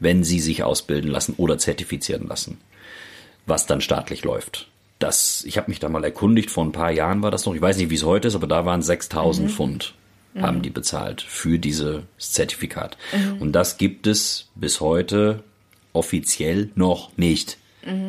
wenn 0.00 0.24
sie 0.24 0.40
sich 0.40 0.62
ausbilden 0.62 1.10
lassen 1.10 1.34
oder 1.36 1.58
zertifizieren 1.58 2.26
lassen, 2.26 2.58
was 3.44 3.66
dann 3.66 3.82
staatlich 3.82 4.24
läuft. 4.24 4.68
Das, 4.98 5.44
ich 5.44 5.58
habe 5.58 5.70
mich 5.70 5.80
da 5.80 5.90
mal 5.90 6.02
erkundigt, 6.02 6.50
vor 6.50 6.64
ein 6.64 6.72
paar 6.72 6.92
Jahren 6.92 7.22
war 7.22 7.30
das 7.30 7.44
noch, 7.44 7.54
ich 7.54 7.60
weiß 7.60 7.76
nicht, 7.76 7.90
wie 7.90 7.96
es 7.96 8.04
heute 8.04 8.28
ist, 8.28 8.34
aber 8.34 8.46
da 8.46 8.64
waren 8.64 8.80
6000 8.80 9.50
Pfund 9.50 9.94
haben 10.42 10.62
die 10.62 10.70
bezahlt 10.70 11.22
für 11.22 11.58
dieses 11.58 12.02
Zertifikat. 12.18 12.96
Und 13.40 13.52
das 13.52 13.78
gibt 13.78 14.06
es 14.06 14.48
bis 14.54 14.80
heute 14.80 15.44
offiziell 15.92 16.70
noch 16.74 17.16
nicht. 17.16 17.58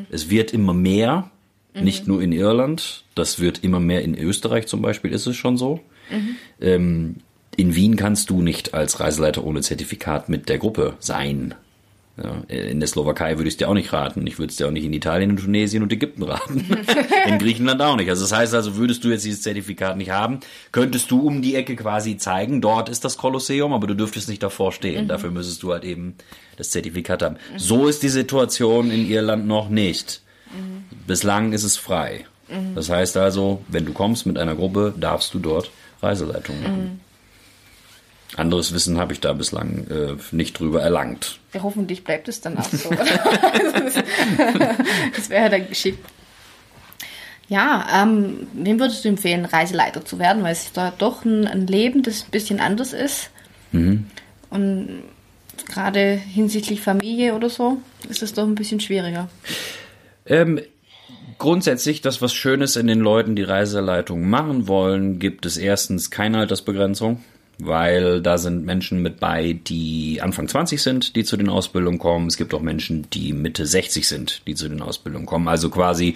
Es 0.10 0.30
wird 0.30 0.52
immer 0.54 0.74
mehr, 0.74 1.30
nicht 1.74 2.08
nur 2.08 2.22
in 2.22 2.32
Irland, 2.32 3.04
das 3.16 3.40
wird 3.40 3.64
immer 3.64 3.80
mehr 3.80 4.02
in 4.02 4.18
Österreich 4.18 4.68
zum 4.68 4.82
Beispiel, 4.82 5.12
ist 5.12 5.28
es 5.28 5.36
schon 5.36 5.58
so. 5.58 5.82
Ähm, 6.62 7.18
in 7.58 7.76
Wien 7.76 7.96
kannst 7.96 8.30
du 8.30 8.42
nicht 8.42 8.74
als 8.74 9.00
Reiseleiter 9.00 9.44
ohne 9.44 9.62
Zertifikat 9.62 10.30
mit 10.30 10.50
der 10.50 10.58
Gruppe 10.58 10.96
sein. 11.00 11.56
Ja, 12.18 12.44
in 12.48 12.80
der 12.80 12.88
Slowakei 12.88 13.38
würde 13.38 13.50
ich 13.50 13.56
es 13.56 13.58
dir 13.58 13.68
auch 13.68 13.74
nicht 13.74 13.92
raten. 13.92 14.26
Ich 14.26 14.40
würde 14.40 14.50
es 14.50 14.56
dir 14.56 14.68
auch 14.68 14.72
nicht 14.72 14.86
in 14.86 14.94
Italien 14.94 15.32
und 15.32 15.38
Tunesien 15.38 15.84
und 15.84 15.92
Ägypten 15.92 16.24
raten. 16.24 16.66
in 17.28 17.40
Griechenland 17.40 17.82
auch 17.82 17.98
nicht. 17.98 18.10
Also 18.10 18.24
das 18.24 18.32
heißt 18.32 18.54
also, 18.54 18.78
würdest 18.78 19.04
du 19.04 19.10
jetzt 19.10 19.26
dieses 19.26 19.42
Zertifikat 19.42 19.98
nicht 19.98 20.12
haben, 20.12 20.40
könntest 20.72 21.12
du 21.12 21.20
um 21.20 21.42
die 21.42 21.56
Ecke 21.56 21.76
quasi 21.76 22.16
zeigen, 22.16 22.62
dort 22.62 22.88
ist 22.88 23.04
das 23.04 23.18
Kolosseum, 23.18 23.74
aber 23.74 23.88
du 23.88 23.96
dürftest 23.96 24.30
nicht 24.30 24.42
davor 24.42 24.72
stehen. 24.72 25.10
Dafür 25.10 25.32
müsstest 25.32 25.62
du 25.64 25.74
halt 25.74 25.84
eben 25.84 26.16
das 26.56 26.70
Zertifikat 26.70 27.22
haben. 27.22 27.36
So 27.58 27.88
ist 27.88 28.02
die 28.02 28.10
Situation 28.10 28.92
in 28.92 29.10
Irland 29.10 29.46
noch 29.46 29.68
nicht. 29.68 30.22
Bislang 31.08 31.52
ist 31.52 31.64
es 31.64 31.76
frei. 31.76 32.26
Das 32.76 32.90
heißt 32.90 33.18
also, 33.18 33.62
wenn 33.68 33.86
du 33.86 33.94
kommst 33.94 34.26
mit 34.26 34.38
einer 34.38 34.56
Gruppe, 34.56 34.94
darfst 34.98 35.34
du 35.34 35.40
dort 35.40 35.72
Reiseleitung 36.02 36.62
machen. 36.62 37.02
Anderes 38.36 38.74
Wissen 38.74 38.98
habe 38.98 39.14
ich 39.14 39.22
da 39.22 39.34
bislang 39.34 39.88
äh, 39.88 40.16
nicht 40.32 40.60
drüber 40.60 40.82
erlangt. 40.82 41.40
Ja, 41.54 41.64
hoffentlich 41.64 42.04
bleibt 42.04 42.28
es 42.28 42.42
dann 42.42 42.58
auch 42.58 42.70
so. 42.70 42.90
das 45.16 45.30
wäre 45.30 45.50
dann 45.50 45.70
geschickt. 45.70 46.06
Ja, 47.48 48.04
ähm, 48.04 48.48
wem 48.54 48.80
würdest 48.80 49.06
du 49.06 49.10
empfehlen, 49.10 49.46
Reiseleiter 49.46 50.04
zu 50.04 50.20
werden? 50.20 50.44
Weil 50.44 50.54
es 50.54 50.74
da 50.74 50.92
doch 50.98 51.24
ein, 51.24 51.48
ein 51.48 51.68
Leben, 51.68 52.04
das 52.04 52.24
ein 52.24 52.32
bisschen 52.32 52.60
anders 52.60 52.92
ist. 52.92 53.30
Mhm. 53.72 54.08
Und 54.50 55.04
gerade 55.68 56.16
hinsichtlich 56.16 56.82
Familie 56.82 57.36
oder 57.36 57.50
so, 57.50 57.78
ist 58.10 58.22
das 58.22 58.34
doch 58.34 58.44
ein 58.44 58.56
bisschen 58.56 58.80
schwieriger. 58.80 59.30
Ähm, 60.26 60.60
grundsätzlich, 61.38 62.02
das 62.02 62.22
was 62.22 62.34
Schönes 62.34 62.76
in 62.76 62.88
den 62.88 63.00
Leuten, 63.00 63.36
die 63.36 63.44
Reiseleitung 63.44 64.28
machen 64.28 64.68
wollen, 64.68 65.20
gibt 65.20 65.46
es 65.46 65.58
erstens 65.58 66.10
keine 66.10 66.40
Altersbegrenzung 66.40 67.24
weil 67.58 68.22
da 68.22 68.38
sind 68.38 68.66
Menschen 68.66 69.02
mit 69.02 69.20
bei, 69.20 69.54
die 69.54 70.20
Anfang 70.22 70.48
20 70.48 70.82
sind, 70.82 71.16
die 71.16 71.24
zu 71.24 71.38
den 71.38 71.50
Ausbildungen 71.50 72.00
kommen. 72.00 72.28
Es 72.28 72.38
gibt 72.38 72.54
auch 72.54 72.62
Menschen, 72.62 73.08
die 73.12 73.34
Mitte 73.34 73.66
60 73.66 74.08
sind, 74.08 74.42
die 74.48 74.56
zu 74.56 74.68
den 74.68 74.82
Ausbildungen 74.82 75.26
kommen. 75.26 75.48
Also 75.48 75.70
quasi 75.70 76.16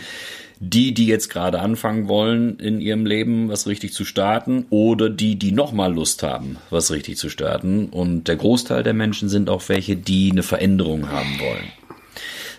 die, 0.59 0.93
die 0.93 1.07
jetzt 1.07 1.29
gerade 1.29 1.61
anfangen 1.61 2.09
wollen, 2.09 2.59
in 2.59 2.81
ihrem 2.81 3.05
Leben 3.05 3.47
was 3.47 3.65
richtig 3.65 3.93
zu 3.93 4.03
starten 4.03 4.65
oder 4.69 5.09
die, 5.09 5.37
die 5.37 5.53
nochmal 5.53 5.93
Lust 5.93 6.21
haben, 6.21 6.57
was 6.69 6.91
richtig 6.91 7.17
zu 7.17 7.29
starten. 7.29 7.87
Und 7.87 8.27
der 8.27 8.35
Großteil 8.35 8.83
der 8.83 8.93
Menschen 8.93 9.29
sind 9.29 9.49
auch 9.49 9.63
welche, 9.69 9.95
die 9.95 10.31
eine 10.31 10.43
Veränderung 10.43 11.09
haben 11.09 11.39
wollen. 11.39 11.71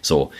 So 0.00 0.30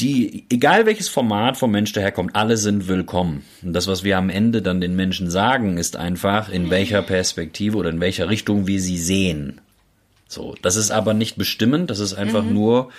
die, 0.00 0.44
egal 0.50 0.84
welches 0.84 1.08
Format 1.08 1.56
vom 1.56 1.70
Mensch 1.70 1.92
daherkommt, 1.92 2.36
alle 2.36 2.56
sind 2.56 2.86
willkommen. 2.86 3.44
Und 3.62 3.72
das, 3.72 3.86
was 3.86 4.04
wir 4.04 4.18
am 4.18 4.28
Ende 4.28 4.60
dann 4.60 4.80
den 4.80 4.94
Menschen 4.94 5.30
sagen, 5.30 5.78
ist 5.78 5.96
einfach, 5.96 6.50
in 6.50 6.70
welcher 6.70 7.02
Perspektive 7.02 7.78
oder 7.78 7.90
in 7.90 8.00
welcher 8.00 8.28
Richtung 8.28 8.66
wir 8.66 8.80
sie 8.80 8.98
sehen. 8.98 9.60
So, 10.28 10.54
das 10.60 10.76
ist 10.76 10.90
aber 10.90 11.14
nicht 11.14 11.36
bestimmend, 11.36 11.90
das 11.90 12.00
ist 12.00 12.14
einfach 12.14 12.42
mhm. 12.42 12.52
nur 12.52 12.92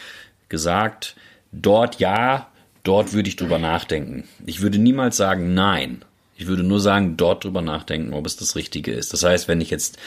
gesagt, 0.50 1.16
dort 1.52 2.00
ja, 2.00 2.48
dort 2.84 3.14
würde 3.14 3.30
ich 3.30 3.36
drüber 3.36 3.60
nachdenken. 3.60 4.24
Ich 4.46 4.62
würde 4.62 4.80
niemals 4.80 5.18
sagen 5.18 5.54
nein. 5.54 6.04
Ich 6.40 6.46
würde 6.46 6.64
nur 6.64 6.80
sagen, 6.80 7.18
dort 7.18 7.44
drüber 7.44 7.64
nachdenken, 7.64 8.14
ob 8.14 8.28
es 8.28 8.36
das 8.36 8.56
Richtige 8.56 8.92
ist. 8.92 9.12
Das 9.12 9.24
heißt, 9.24 9.48
wenn 9.48 9.60
ich 9.60 9.72
jetzt 9.72 9.98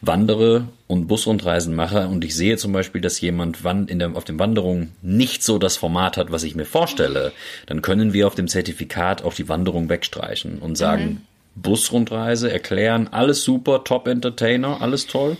wandere 0.00 0.68
und 0.86 1.08
Busrundreisen 1.08 1.74
mache 1.74 2.06
und 2.06 2.24
ich 2.24 2.36
sehe 2.36 2.56
zum 2.56 2.72
Beispiel, 2.72 3.00
dass 3.00 3.20
jemand 3.20 3.58
in 3.88 3.98
der, 3.98 4.14
auf 4.14 4.24
den 4.24 4.38
Wanderungen 4.38 4.92
nicht 5.02 5.42
so 5.42 5.58
das 5.58 5.76
Format 5.76 6.16
hat, 6.16 6.30
was 6.30 6.44
ich 6.44 6.54
mir 6.54 6.64
vorstelle, 6.64 7.32
dann 7.66 7.82
können 7.82 8.12
wir 8.12 8.28
auf 8.28 8.36
dem 8.36 8.46
Zertifikat 8.46 9.22
auch 9.24 9.34
die 9.34 9.48
Wanderung 9.48 9.88
wegstreichen 9.88 10.58
und 10.58 10.76
sagen, 10.78 11.04
mhm. 11.04 11.20
Busrundreise, 11.56 12.52
erklären, 12.52 13.08
alles 13.08 13.42
super, 13.42 13.82
Top 13.82 14.06
Entertainer, 14.06 14.80
alles 14.80 15.08
toll. 15.08 15.36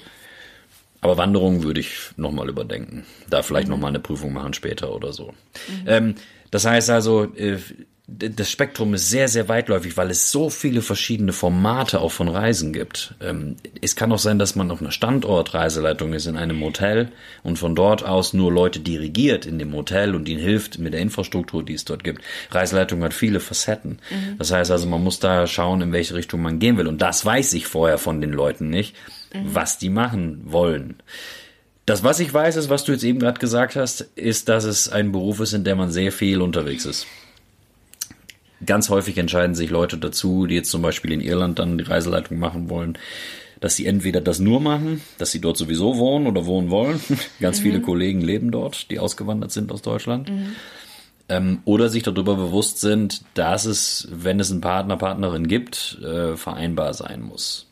Aber 1.00 1.16
Wanderungen 1.16 1.62
würde 1.62 1.80
ich 1.80 1.92
nochmal 2.16 2.48
überdenken. 2.48 3.06
Da 3.30 3.42
vielleicht 3.42 3.68
mhm. 3.68 3.74
nochmal 3.74 3.90
eine 3.90 4.00
Prüfung 4.00 4.32
machen 4.32 4.52
später 4.52 4.92
oder 4.92 5.12
so. 5.12 5.28
Mhm. 5.68 5.84
Ähm, 5.86 6.14
das 6.50 6.66
heißt 6.66 6.90
also, 6.90 7.24
äh, 7.36 7.58
das 8.12 8.50
Spektrum 8.50 8.94
ist 8.94 9.08
sehr, 9.08 9.28
sehr 9.28 9.48
weitläufig, 9.48 9.96
weil 9.96 10.10
es 10.10 10.32
so 10.32 10.50
viele 10.50 10.82
verschiedene 10.82 11.32
Formate 11.32 12.00
auch 12.00 12.10
von 12.10 12.28
Reisen 12.28 12.72
gibt. 12.72 13.14
Ähm, 13.20 13.56
es 13.80 13.94
kann 13.94 14.10
auch 14.10 14.18
sein, 14.18 14.38
dass 14.38 14.56
man 14.56 14.70
auf 14.70 14.80
einer 14.80 14.90
Standortreiseleitung 14.90 16.12
ist 16.12 16.26
in 16.26 16.36
einem 16.36 16.60
Hotel 16.60 17.12
und 17.44 17.58
von 17.58 17.76
dort 17.76 18.04
aus 18.04 18.32
nur 18.32 18.52
Leute 18.52 18.80
dirigiert 18.80 19.46
in 19.46 19.58
dem 19.58 19.72
Hotel 19.74 20.14
und 20.14 20.28
ihnen 20.28 20.40
hilft 20.40 20.78
mit 20.78 20.92
der 20.92 21.00
Infrastruktur, 21.00 21.64
die 21.64 21.74
es 21.74 21.84
dort 21.84 22.02
gibt. 22.02 22.22
Reiseleitung 22.50 23.02
hat 23.04 23.14
viele 23.14 23.38
Facetten. 23.38 24.00
Mhm. 24.10 24.38
Das 24.38 24.50
heißt 24.50 24.70
also, 24.70 24.88
man 24.88 25.04
muss 25.04 25.20
da 25.20 25.46
schauen, 25.46 25.80
in 25.80 25.92
welche 25.92 26.14
Richtung 26.14 26.42
man 26.42 26.58
gehen 26.58 26.78
will. 26.78 26.88
Und 26.88 27.00
das 27.02 27.24
weiß 27.24 27.52
ich 27.52 27.66
vorher 27.66 27.98
von 27.98 28.20
den 28.20 28.32
Leuten 28.32 28.70
nicht, 28.70 28.96
mhm. 29.32 29.54
was 29.54 29.78
die 29.78 29.90
machen 29.90 30.40
wollen. 30.44 30.96
Das, 31.86 32.02
was 32.02 32.20
ich 32.20 32.32
weiß, 32.32 32.56
ist, 32.56 32.70
was 32.70 32.84
du 32.84 32.92
jetzt 32.92 33.04
eben 33.04 33.20
gerade 33.20 33.40
gesagt 33.40 33.76
hast, 33.76 34.02
ist, 34.14 34.48
dass 34.48 34.64
es 34.64 34.88
ein 34.88 35.12
Beruf 35.12 35.40
ist, 35.40 35.52
in 35.52 35.64
dem 35.64 35.78
man 35.78 35.90
sehr 35.90 36.12
viel 36.12 36.42
unterwegs 36.42 36.84
ist 36.84 37.06
ganz 38.64 38.88
häufig 38.90 39.18
entscheiden 39.18 39.54
sich 39.54 39.70
Leute 39.70 39.98
dazu, 39.98 40.46
die 40.46 40.54
jetzt 40.54 40.70
zum 40.70 40.82
Beispiel 40.82 41.12
in 41.12 41.20
Irland 41.20 41.58
dann 41.58 41.78
die 41.78 41.84
Reiseleitung 41.84 42.38
machen 42.38 42.68
wollen, 42.68 42.98
dass 43.60 43.76
sie 43.76 43.86
entweder 43.86 44.20
das 44.20 44.38
nur 44.38 44.60
machen, 44.60 45.02
dass 45.18 45.30
sie 45.30 45.40
dort 45.40 45.56
sowieso 45.56 45.98
wohnen 45.98 46.26
oder 46.26 46.46
wohnen 46.46 46.70
wollen. 46.70 47.00
ganz 47.40 47.58
mhm. 47.60 47.62
viele 47.62 47.80
Kollegen 47.80 48.20
leben 48.20 48.50
dort, 48.50 48.90
die 48.90 48.98
ausgewandert 48.98 49.52
sind 49.52 49.70
aus 49.70 49.82
Deutschland. 49.82 50.30
Mhm. 50.30 50.56
Ähm, 51.28 51.58
oder 51.64 51.88
sich 51.88 52.02
darüber 52.02 52.34
bewusst 52.36 52.80
sind, 52.80 53.22
dass 53.34 53.64
es, 53.64 54.08
wenn 54.10 54.40
es 54.40 54.50
einen 54.50 54.62
Partner, 54.62 54.96
Partnerin 54.96 55.46
gibt, 55.46 55.98
äh, 56.02 56.36
vereinbar 56.36 56.92
sein 56.94 57.22
muss. 57.22 57.69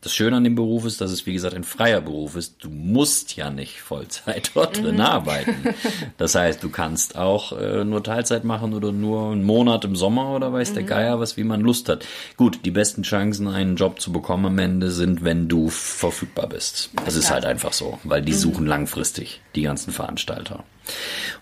Das 0.00 0.14
Schöne 0.14 0.36
an 0.36 0.44
dem 0.44 0.54
Beruf 0.54 0.84
ist, 0.84 1.00
dass 1.00 1.10
es, 1.10 1.26
wie 1.26 1.32
gesagt, 1.32 1.54
ein 1.54 1.64
freier 1.64 2.00
Beruf 2.00 2.36
ist. 2.36 2.62
Du 2.62 2.70
musst 2.70 3.34
ja 3.34 3.50
nicht 3.50 3.80
Vollzeit 3.80 4.52
dort 4.54 4.76
drin 4.76 4.96
mhm. 4.96 5.00
arbeiten. 5.00 5.74
Das 6.18 6.36
heißt, 6.36 6.62
du 6.62 6.68
kannst 6.68 7.16
auch 7.16 7.50
äh, 7.58 7.84
nur 7.84 8.04
Teilzeit 8.04 8.44
machen 8.44 8.74
oder 8.74 8.92
nur 8.92 9.32
einen 9.32 9.42
Monat 9.42 9.84
im 9.84 9.96
Sommer 9.96 10.36
oder 10.36 10.52
weiß 10.52 10.70
mhm. 10.70 10.74
der 10.74 10.82
Geier 10.84 11.18
was, 11.18 11.36
wie 11.36 11.42
man 11.42 11.62
Lust 11.62 11.88
hat. 11.88 12.06
Gut, 12.36 12.60
die 12.64 12.70
besten 12.70 13.02
Chancen, 13.02 13.48
einen 13.48 13.74
Job 13.74 14.00
zu 14.00 14.12
bekommen 14.12 14.46
am 14.46 14.58
Ende 14.60 14.92
sind, 14.92 15.24
wenn 15.24 15.48
du 15.48 15.68
verfügbar 15.68 16.48
bist. 16.48 16.90
Das 17.04 17.16
ist 17.16 17.32
halt 17.32 17.44
einfach 17.44 17.72
so, 17.72 17.98
weil 18.04 18.22
die 18.22 18.32
mhm. 18.32 18.36
suchen 18.36 18.66
langfristig, 18.66 19.40
die 19.56 19.62
ganzen 19.62 19.92
Veranstalter. 19.92 20.62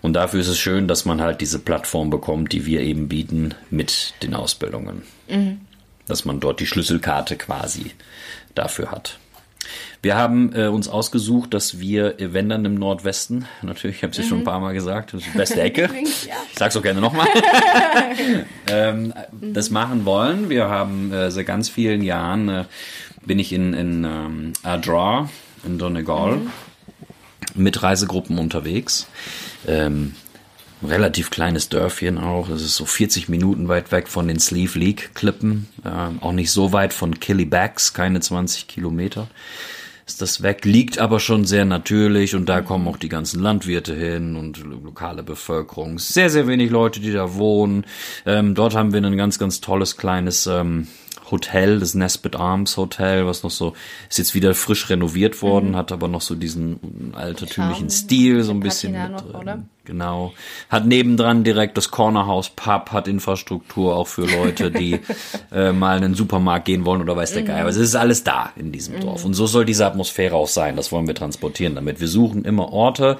Und 0.01 0.13
dafür 0.13 0.39
ist 0.39 0.47
es 0.47 0.57
schön, 0.57 0.87
dass 0.87 1.05
man 1.05 1.21
halt 1.21 1.41
diese 1.41 1.59
Plattform 1.59 2.09
bekommt, 2.09 2.53
die 2.53 2.65
wir 2.65 2.81
eben 2.81 3.07
bieten 3.07 3.53
mit 3.69 4.15
den 4.23 4.33
Ausbildungen. 4.33 5.03
Mhm. 5.29 5.61
Dass 6.07 6.25
man 6.25 6.39
dort 6.39 6.59
die 6.59 6.67
Schlüsselkarte 6.67 7.35
quasi 7.35 7.91
dafür 8.57 8.91
hat. 8.91 9.19
Wir 10.01 10.15
haben 10.15 10.53
äh, 10.53 10.67
uns 10.67 10.87
ausgesucht, 10.87 11.53
dass 11.53 11.79
wir, 11.79 12.15
wenn 12.19 12.49
dann 12.49 12.63
im 12.65 12.75
Nordwesten, 12.75 13.45
natürlich, 13.61 13.97
ich 13.97 14.03
habe 14.03 14.11
es 14.11 14.17
ja 14.17 14.23
mhm. 14.23 14.27
schon 14.29 14.37
ein 14.39 14.43
paar 14.43 14.59
Mal 14.59 14.73
gesagt, 14.73 15.13
das 15.13 15.21
ist 15.21 15.33
die 15.33 15.37
beste 15.37 15.61
Ecke. 15.61 15.89
Ich 15.99 16.59
sag's 16.59 16.75
auch 16.75 16.81
gerne 16.81 17.01
nochmal. 17.01 17.27
ähm, 18.67 19.13
mhm. 19.31 19.53
Das 19.53 19.69
machen 19.69 20.05
wollen. 20.05 20.49
Wir 20.49 20.69
haben 20.69 21.11
äh, 21.13 21.29
seit 21.29 21.45
ganz 21.45 21.69
vielen 21.69 22.01
Jahren 22.01 22.49
äh, 22.49 22.63
bin 23.25 23.37
ich 23.37 23.53
in, 23.53 23.73
in 23.73 24.03
ähm, 24.03 24.53
Adrar 24.63 25.29
in 25.65 25.77
Donegal 25.77 26.37
mhm. 26.37 26.51
mit 27.55 27.83
Reisegruppen 27.83 28.39
unterwegs. 28.39 29.07
Ähm, 29.67 30.15
relativ 30.83 31.29
kleines 31.29 31.69
Dörfchen 31.69 32.17
auch. 32.17 32.49
Es 32.49 32.61
ist 32.61 32.75
so 32.75 32.85
40 32.85 33.29
Minuten 33.29 33.67
weit 33.67 33.91
weg 33.91 34.07
von 34.07 34.27
den 34.27 34.39
Sleeve 34.39 34.77
League 34.77 35.11
Klippen. 35.13 35.67
Äh, 35.83 36.23
auch 36.23 36.33
nicht 36.33 36.51
so 36.51 36.73
weit 36.73 36.93
von 36.93 37.19
Killybacks, 37.19 37.93
keine 37.93 38.19
20 38.19 38.67
Kilometer 38.67 39.27
ist 40.07 40.21
das 40.21 40.41
weg, 40.41 40.63
liegt 40.63 40.99
aber 40.99 41.19
schon 41.19 41.43
sehr 41.45 41.65
natürlich 41.65 42.33
und 42.33 42.47
da 42.47 42.61
kommen 42.61 42.87
auch 42.87 42.95
die 42.95 43.09
ganzen 43.09 43.41
Landwirte 43.41 43.93
hin 43.93 44.37
und 44.37 44.63
lokale 44.63 45.21
Bevölkerung. 45.21 45.99
Sehr, 45.99 46.29
sehr 46.29 46.47
wenig 46.47 46.71
Leute, 46.71 47.01
die 47.01 47.11
da 47.11 47.35
wohnen. 47.35 47.85
Ähm, 48.25 48.55
dort 48.55 48.73
haben 48.73 48.93
wir 48.93 49.03
ein 49.03 49.17
ganz, 49.17 49.37
ganz 49.37 49.59
tolles 49.59 49.97
kleines 49.97 50.47
ähm, 50.47 50.87
Hotel, 51.31 51.79
das 51.79 51.93
Nesbit 51.93 52.35
Arms 52.35 52.77
Hotel, 52.77 53.25
was 53.25 53.43
noch 53.43 53.51
so, 53.51 53.73
ist 54.09 54.17
jetzt 54.17 54.35
wieder 54.35 54.53
frisch 54.53 54.89
renoviert 54.89 55.41
worden, 55.41 55.71
mhm. 55.71 55.75
hat 55.75 55.91
aber 55.91 56.07
noch 56.07 56.21
so 56.21 56.35
diesen 56.35 57.13
altertümlichen 57.15 57.89
Stil, 57.89 58.43
so 58.43 58.51
ein 58.51 58.59
bisschen 58.59 58.93
mit 58.93 59.11
noch, 59.11 59.31
drin. 59.31 59.69
Genau. 59.85 60.33
Hat 60.69 60.85
nebendran 60.85 61.43
direkt 61.43 61.77
das 61.77 61.91
Cornerhouse 61.91 62.49
Pub, 62.49 62.91
hat 62.91 63.07
Infrastruktur 63.07 63.95
auch 63.95 64.07
für 64.07 64.25
Leute, 64.25 64.69
die 64.69 64.99
äh, 65.51 65.71
mal 65.71 65.95
in 65.97 66.01
den 66.03 66.13
Supermarkt 66.13 66.65
gehen 66.65 66.85
wollen 66.85 67.01
oder 67.01 67.15
weiß 67.15 67.33
der 67.33 67.43
mhm. 67.43 67.47
Geil. 67.47 67.65
Also 67.65 67.81
es 67.81 67.89
ist 67.89 67.95
alles 67.95 68.23
da 68.23 68.51
in 68.55 68.71
diesem 68.71 68.95
mhm. 68.95 69.01
Dorf. 69.01 69.23
Und 69.23 69.33
so 69.33 69.47
soll 69.47 69.65
diese 69.65 69.85
Atmosphäre 69.85 70.35
auch 70.35 70.49
sein. 70.49 70.75
Das 70.75 70.91
wollen 70.91 71.07
wir 71.07 71.15
transportieren 71.15 71.75
damit. 71.75 72.01
Wir 72.01 72.09
suchen 72.09 72.43
immer 72.43 72.73
Orte, 72.73 73.17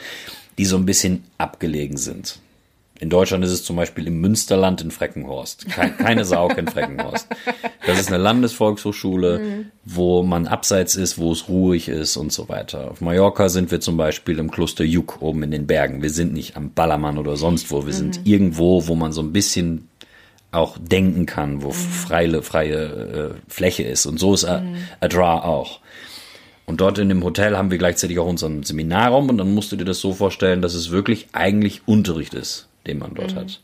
die 0.57 0.65
so 0.65 0.75
ein 0.75 0.85
bisschen 0.85 1.23
abgelegen 1.37 1.97
sind. 1.97 2.39
In 2.99 3.09
Deutschland 3.09 3.43
ist 3.43 3.51
es 3.51 3.63
zum 3.63 3.75
Beispiel 3.75 4.07
im 4.07 4.19
Münsterland 4.21 4.81
in 4.81 4.91
Freckenhorst. 4.91 5.67
Keine 5.69 6.25
Sau 6.25 6.47
kennt 6.47 6.71
Freckenhorst. 6.71 7.27
Das 7.87 7.99
ist 7.99 8.07
eine 8.09 8.21
Landesvolkshochschule, 8.21 9.39
mhm. 9.39 9.65
wo 9.85 10.21
man 10.23 10.47
abseits 10.47 10.95
ist, 10.95 11.17
wo 11.17 11.31
es 11.31 11.47
ruhig 11.47 11.87
ist 11.87 12.17
und 12.17 12.31
so 12.31 12.49
weiter. 12.49 12.91
Auf 12.91 13.01
Mallorca 13.01 13.49
sind 13.49 13.71
wir 13.71 13.79
zum 13.79 13.97
Beispiel 13.97 14.39
im 14.39 14.51
Kloster 14.51 14.83
Juk 14.83 15.21
oben 15.21 15.43
in 15.43 15.51
den 15.51 15.67
Bergen. 15.67 16.01
Wir 16.01 16.09
sind 16.09 16.33
nicht 16.33 16.55
am 16.57 16.71
Ballermann 16.71 17.17
oder 17.17 17.37
sonst 17.37 17.71
wo. 17.71 17.85
Wir 17.85 17.93
mhm. 17.93 17.97
sind 17.97 18.21
irgendwo, 18.25 18.87
wo 18.87 18.95
man 18.95 19.13
so 19.13 19.21
ein 19.21 19.31
bisschen 19.31 19.87
auch 20.51 20.77
denken 20.77 21.25
kann, 21.25 21.63
wo 21.63 21.69
mhm. 21.69 21.73
freie, 21.73 22.41
freie 22.41 22.75
äh, 22.75 23.29
Fläche 23.47 23.83
ist. 23.83 24.05
Und 24.05 24.19
so 24.19 24.33
ist 24.33 24.47
mhm. 24.47 24.75
Adra 24.99 25.43
auch. 25.43 25.79
Und 26.65 26.81
dort 26.81 26.99
in 26.99 27.07
dem 27.07 27.23
Hotel 27.23 27.55
haben 27.55 27.71
wir 27.71 27.77
gleichzeitig 27.77 28.19
auch 28.19 28.27
unseren 28.27 28.63
Seminarraum 28.63 29.29
und 29.29 29.37
dann 29.37 29.53
musst 29.53 29.71
du 29.71 29.77
dir 29.77 29.85
das 29.85 30.01
so 30.01 30.11
vorstellen, 30.11 30.61
dass 30.61 30.73
es 30.73 30.91
wirklich 30.91 31.29
eigentlich 31.31 31.87
Unterricht 31.87 32.33
ist 32.33 32.67
den 32.87 32.99
man 32.99 33.13
dort 33.13 33.33
mhm. 33.33 33.39
hat. 33.39 33.61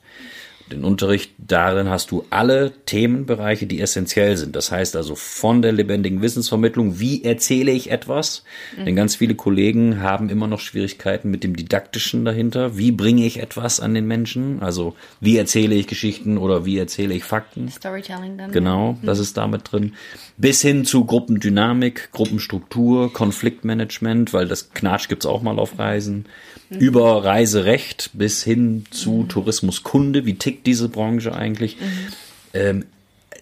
Den 0.72 0.84
Unterricht. 0.84 1.32
Darin 1.38 1.90
hast 1.90 2.12
du 2.12 2.26
alle 2.30 2.72
Themenbereiche, 2.86 3.68
die 3.68 3.82
essentiell 3.82 4.38
sind. 4.38 4.56
Das 4.56 4.72
heißt 4.72 4.96
also 4.96 5.16
von 5.16 5.62
der 5.62 5.72
lebendigen 5.72 6.22
Wissensvermittlung, 6.22 7.00
wie 7.00 7.24
erzähle 7.24 7.72
ich 7.72 7.92
etwas? 7.92 8.44
Mhm. 8.78 8.86
Denn 8.86 8.96
ganz 8.96 9.16
viele 9.16 9.36
Kollegen 9.36 10.02
haben 10.02 10.30
immer 10.30 10.48
noch 10.48 10.60
Schwierigkeiten 10.60 11.30
mit 11.30 11.44
dem 11.44 11.56
Didaktischen 11.56 12.26
dahinter. 12.26 12.78
Wie 12.78 12.92
bringe 12.92 13.26
ich 13.26 13.40
etwas 13.40 13.80
an 13.80 13.94
den 13.94 14.08
Menschen? 14.08 14.62
Also 14.62 14.96
wie 15.20 15.38
erzähle 15.38 15.76
ich 15.76 15.88
Geschichten 15.88 16.38
oder 16.38 16.66
wie 16.66 16.78
erzähle 16.78 17.14
ich 17.14 17.24
Fakten? 17.24 17.70
Storytelling 17.70 18.38
dann. 18.38 18.52
Genau, 18.52 18.98
das 19.02 19.20
ist 19.20 19.38
damit 19.38 19.72
drin. 19.72 19.94
Bis 20.38 20.62
hin 20.62 20.86
zu 20.86 21.06
Gruppendynamik, 21.06 22.12
Gruppenstruktur, 22.12 23.12
Konfliktmanagement, 23.12 24.34
weil 24.34 24.48
das 24.48 24.72
Knatsch 24.72 25.10
gibt's 25.10 25.26
auch 25.26 25.42
mal 25.42 25.60
auf 25.60 25.78
Reisen 25.78 26.26
über 26.80 27.24
Reiserecht 27.24 28.12
bis 28.14 28.44
hin 28.44 28.86
zu 28.90 29.12
mhm. 29.12 29.30
Tourismuskunde. 29.30 30.26
Wie 30.26 30.36
tickt 30.36 30.53
diese 30.62 30.90
Branche 30.90 31.34
eigentlich? 31.34 31.78
Mhm. 31.80 32.08
Ähm, 32.54 32.86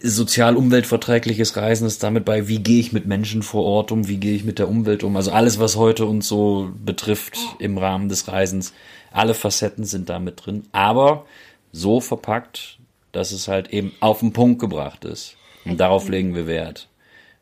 sozial-umweltverträgliches 0.02 1.56
Reisen 1.58 1.86
ist 1.86 2.04
damit 2.04 2.26
bei, 2.26 2.48
wie 2.48 2.60
gehe 2.60 2.80
ich 2.80 2.92
mit 2.92 3.06
Menschen 3.06 3.44
vor 3.44 3.64
Ort 3.66 3.92
um, 3.92 4.08
wie 4.08 4.18
gehe 4.18 4.36
ich 4.36 4.44
mit 4.44 4.60
der 4.60 4.70
Umwelt 4.70 5.04
um. 5.04 5.16
Also 5.16 5.32
alles, 5.32 5.60
was 5.60 5.76
heute 5.76 6.06
uns 6.06 6.28
so 6.28 6.72
betrifft 6.84 7.38
im 7.60 7.78
Rahmen 7.78 8.10
des 8.10 8.28
Reisens, 8.28 8.74
alle 9.12 9.34
Facetten 9.34 9.84
sind 9.84 10.10
damit 10.10 10.46
drin. 10.46 10.64
Aber 10.72 11.26
so 11.72 12.00
verpackt, 12.00 12.80
dass 13.12 13.32
es 13.32 13.48
halt 13.48 13.70
eben 13.70 13.92
auf 14.00 14.20
den 14.20 14.34
Punkt 14.34 14.60
gebracht 14.60 15.06
ist. 15.06 15.36
Und 15.66 15.80
darauf 15.80 16.10
legen 16.10 16.34
wir 16.34 16.48
Wert. 16.48 16.88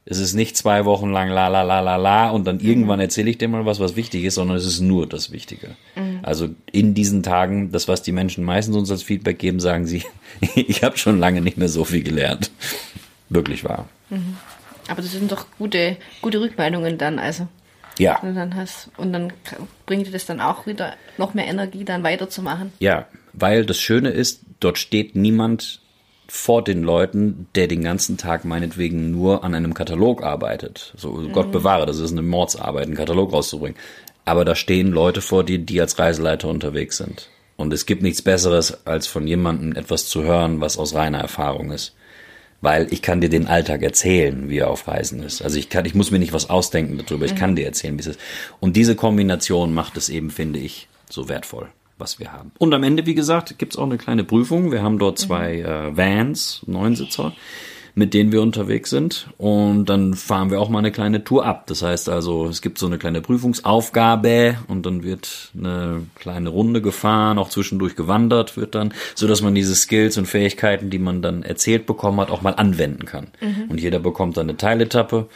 Es 0.06 0.18
ist 0.18 0.34
nicht 0.34 0.58
zwei 0.58 0.86
Wochen 0.86 1.12
lang 1.12 1.30
la 1.30 1.50
la 1.50 1.62
la 1.62 1.82
la 1.82 1.96
la 1.98 2.30
und 2.30 2.48
dann 2.48 2.60
irgendwann 2.60 3.00
erzähle 3.00 3.30
ich 3.30 3.38
dir 3.38 3.48
mal 3.48 3.66
was, 3.66 3.80
was 3.80 3.96
wichtig 3.96 4.24
ist, 4.24 4.36
sondern 4.36 4.58
es 4.58 4.66
ist 4.66 4.80
nur 4.80 5.08
das 5.08 5.32
Wichtige. 5.32 5.76
Mhm. 5.96 6.20
Also 6.24 6.50
in 6.72 6.94
diesen 6.94 7.22
Tagen, 7.22 7.72
das, 7.72 7.88
was 7.88 8.02
die 8.02 8.12
Menschen 8.12 8.44
meistens 8.44 8.76
uns 8.76 8.90
als 8.90 9.04
Feedback 9.04 9.38
geben, 9.38 9.60
sagen 9.60 9.86
sie, 9.86 10.04
ich 10.56 10.84
habe 10.84 10.98
schon 10.98 11.20
lange 11.20 11.42
nicht 11.42 11.58
mehr 11.58 11.70
so 11.70 11.86
viel 11.86 12.04
gelernt. 12.04 12.50
Wirklich 13.30 13.64
wahr. 13.64 13.88
Mhm. 14.10 14.38
Aber 14.88 15.02
das 15.02 15.12
sind 15.12 15.32
doch 15.32 15.46
gute, 15.60 15.98
gute 16.22 16.42
Rückmeldungen 16.42 16.98
dann, 16.98 17.20
also. 17.20 17.48
Ja. 18.00 18.20
Und 18.22 18.36
dann, 18.36 18.56
hast, 18.56 18.90
und 18.98 19.14
dann 19.14 19.34
bringt 19.86 20.08
dir 20.08 20.12
das 20.12 20.26
dann 20.26 20.40
auch 20.40 20.66
wieder 20.66 20.94
noch 21.18 21.34
mehr 21.34 21.46
Energie, 21.46 21.84
dann 21.84 22.02
weiterzumachen. 22.02 22.72
Ja, 22.80 23.08
weil 23.34 23.66
das 23.66 23.80
Schöne 23.80 24.10
ist, 24.10 24.42
dort 24.60 24.78
steht 24.78 25.16
niemand 25.16 25.82
vor 26.30 26.64
den 26.64 26.84
Leuten, 26.84 27.48
der 27.56 27.68
den 27.68 27.84
ganzen 27.84 28.18
Tag 28.18 28.46
meinetwegen 28.46 29.10
nur 29.12 29.44
an 29.44 29.56
einem 29.56 29.74
Katalog 29.74 30.24
arbeitet. 30.24 30.94
So, 30.96 31.14
mhm. 31.14 31.34
Gott 31.34 31.52
bewahre, 31.52 31.88
das 31.88 31.98
ist 31.98 32.12
eine 32.12 32.22
Mordsarbeit, 32.22 32.86
einen 32.86 32.96
Katalog 32.96 33.34
rauszubringen. 33.34 33.78
Aber 34.26 34.46
da 34.46 34.54
stehen 34.54 34.92
Leute 34.92 35.22
vor 35.22 35.44
dir, 35.44 35.58
die 35.58 35.82
als 35.82 35.98
Reiseleiter 35.98 36.48
unterwegs 36.48 36.98
sind. 36.98 37.30
Und 37.58 37.74
es 37.74 37.88
gibt 37.88 38.04
nichts 38.04 38.22
Besseres, 38.22 38.86
als 38.86 39.08
von 39.08 39.28
jemandem 39.28 39.76
etwas 39.76 40.06
zu 40.06 40.24
hören, 40.24 40.62
was 40.62 40.78
aus 40.78 40.94
reiner 40.94 41.20
Erfahrung 41.20 41.72
ist. 41.72 41.96
Weil 42.62 42.88
ich 42.92 43.02
kann 43.02 43.22
dir 43.22 43.30
den 43.30 43.48
Alltag 43.48 43.82
erzählen, 43.82 44.50
wie 44.50 44.60
er 44.60 44.70
auf 44.70 44.88
Reisen 44.88 45.24
ist. 45.24 45.42
Also 45.42 45.58
ich 45.58 45.70
kann, 45.70 45.86
ich 45.86 45.96
muss 45.96 46.12
mir 46.12 46.20
nicht 46.20 46.34
was 46.34 46.50
ausdenken 46.50 47.02
darüber, 47.04 47.26
ich 47.26 47.34
mhm. 47.34 47.38
kann 47.38 47.56
dir 47.56 47.66
erzählen, 47.66 47.98
wie 47.98 48.02
es 48.02 48.08
ist. 48.08 48.20
Und 48.60 48.76
diese 48.76 48.96
Kombination 48.96 49.74
macht 49.74 49.98
es 49.98 50.10
eben, 50.10 50.30
finde 50.30 50.60
ich, 50.60 50.88
so 51.10 51.28
wertvoll 51.28 51.70
was 52.00 52.20
wir 52.20 52.32
haben. 52.32 52.52
Und 52.58 52.74
am 52.74 52.84
Ende, 52.84 53.06
wie 53.06 53.16
gesagt, 53.16 53.58
gibt's 53.58 53.78
auch 53.78 53.84
eine 53.84 53.98
kleine 53.98 54.24
Prüfung. 54.24 54.72
Wir 54.72 54.82
haben 54.82 54.98
dort 54.98 55.20
zwei 55.20 55.58
mhm. 55.58 55.66
äh, 55.66 55.98
Vans, 55.98 56.62
Neunsitzer, 56.66 57.34
mit 57.96 58.14
denen 58.14 58.32
wir 58.32 58.42
unterwegs 58.42 58.90
sind. 58.90 59.30
Und 59.38 59.86
dann 59.86 60.14
fahren 60.14 60.52
wir 60.52 60.60
auch 60.60 60.70
mal 60.70 60.80
eine 60.80 60.92
kleine 60.92 61.24
Tour 61.24 61.46
ab. 61.46 61.68
Das 61.68 61.82
heißt 61.82 62.10
also, 62.10 62.48
es 62.48 62.62
gibt 62.62 62.78
so 62.78 62.88
eine 62.88 62.98
kleine 62.98 63.22
Prüfungsaufgabe 63.22 64.58
und 64.68 64.86
dann 64.86 65.04
wird 65.04 65.52
eine 65.58 66.06
kleine 66.16 66.50
Runde 66.50 66.82
gefahren, 66.82 67.38
auch 67.38 67.50
zwischendurch 67.50 67.96
gewandert 67.96 68.58
wird 68.58 68.76
dann, 68.76 68.94
so 69.16 69.28
dass 69.28 69.42
man 69.42 69.54
diese 69.54 69.76
Skills 69.76 70.18
und 70.18 70.26
Fähigkeiten, 70.26 70.90
die 70.90 71.00
man 71.00 71.22
dann 71.22 71.44
erzählt 71.44 71.86
bekommen 71.86 72.22
hat, 72.22 72.32
auch 72.32 72.42
mal 72.42 72.56
anwenden 72.56 73.06
kann. 73.06 73.28
Mhm. 73.42 73.70
Und 73.70 73.82
jeder 73.82 74.00
bekommt 74.00 74.38
dann 74.38 74.50
eine 74.50 74.58
Teiletappe 74.58 75.28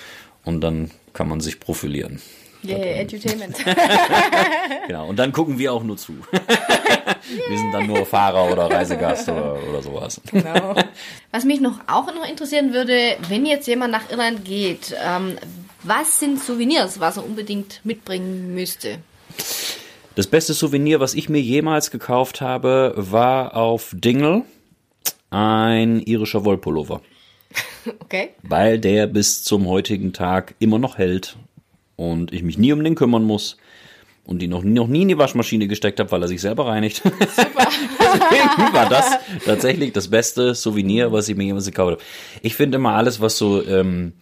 und 0.46 0.62
dann 0.62 0.92
kann 1.14 1.28
man 1.28 1.42
sich 1.42 1.60
profilieren. 1.60 2.20
Yeah, 2.66 3.02
Edutainment. 3.02 3.58
genau, 4.88 5.08
und 5.08 5.18
dann 5.18 5.32
gucken 5.34 5.58
wir 5.60 5.74
auch 5.74 5.84
nur 5.84 5.98
zu. 5.98 6.14
wir 6.32 7.58
sind 7.58 7.72
dann 7.74 7.88
nur 7.88 8.06
Fahrer 8.06 8.52
oder 8.52 8.72
Reisegast 8.72 9.28
oder, 9.30 9.58
oder 9.70 9.82
sowas. 9.82 10.22
Genau. 10.32 10.76
Was 11.32 11.44
mich 11.44 11.60
noch 11.60 11.80
auch 11.88 12.08
noch 12.08 12.28
interessieren 12.28 12.74
würde, 12.74 13.18
wenn 13.28 13.46
jetzt 13.46 13.68
jemand 13.68 13.92
nach 13.92 14.10
Irland 14.10 14.46
geht, 14.46 14.96
ähm, 15.06 15.38
was 15.86 16.20
sind 16.20 16.40
Souvenirs, 16.40 17.02
was 17.02 17.18
er 17.18 17.26
unbedingt 17.26 17.82
mitbringen 17.84 18.56
müsste? 18.56 19.00
Das 20.16 20.28
beste 20.28 20.54
Souvenir, 20.54 21.02
was 21.02 21.14
ich 21.14 21.28
mir 21.28 21.42
jemals 21.42 21.92
gekauft 21.92 22.40
habe, 22.40 22.94
war 22.96 23.58
auf 23.58 23.92
Dingle 23.94 24.44
ein 25.30 26.00
irischer 26.00 26.46
Wollpullover. 26.46 27.02
Okay. 28.00 28.30
Weil 28.44 28.80
der 28.80 29.08
bis 29.08 29.44
zum 29.44 29.68
heutigen 29.68 30.14
Tag 30.14 30.56
immer 30.60 30.80
noch 30.80 30.98
hält 30.98 31.36
und 31.96 32.34
ich 32.34 32.44
mich 32.44 32.58
nie 32.58 32.74
um 32.74 32.84
den 32.84 32.96
kümmern 32.96 33.24
muss 33.24 33.58
und 34.26 34.42
die 34.42 34.48
noch, 34.48 34.64
noch 34.64 34.88
nie 34.88 35.02
in 35.02 35.10
die 35.10 35.18
Waschmaschine 35.18 35.68
gesteckt 35.68 36.00
habe, 36.00 36.12
weil 36.12 36.22
er 36.22 36.28
sich 36.28 36.42
selber 36.42 36.68
reinigt. 36.68 36.98
Super. 37.04 37.68
Deswegen 38.00 38.74
war 38.74 38.90
das 38.90 39.18
tatsächlich 39.46 39.92
das 39.92 40.08
beste 40.08 40.56
Souvenir, 40.56 41.12
was 41.12 41.28
ich 41.28 41.36
mir 41.36 41.44
jemals 41.44 41.66
gekauft 41.66 41.94
habe. 41.94 42.04
Ich 42.42 42.56
finde 42.56 42.78
immer 42.78 42.94
alles, 42.94 43.20
was 43.20 43.38
so 43.38 43.66
ähm, 43.66 44.14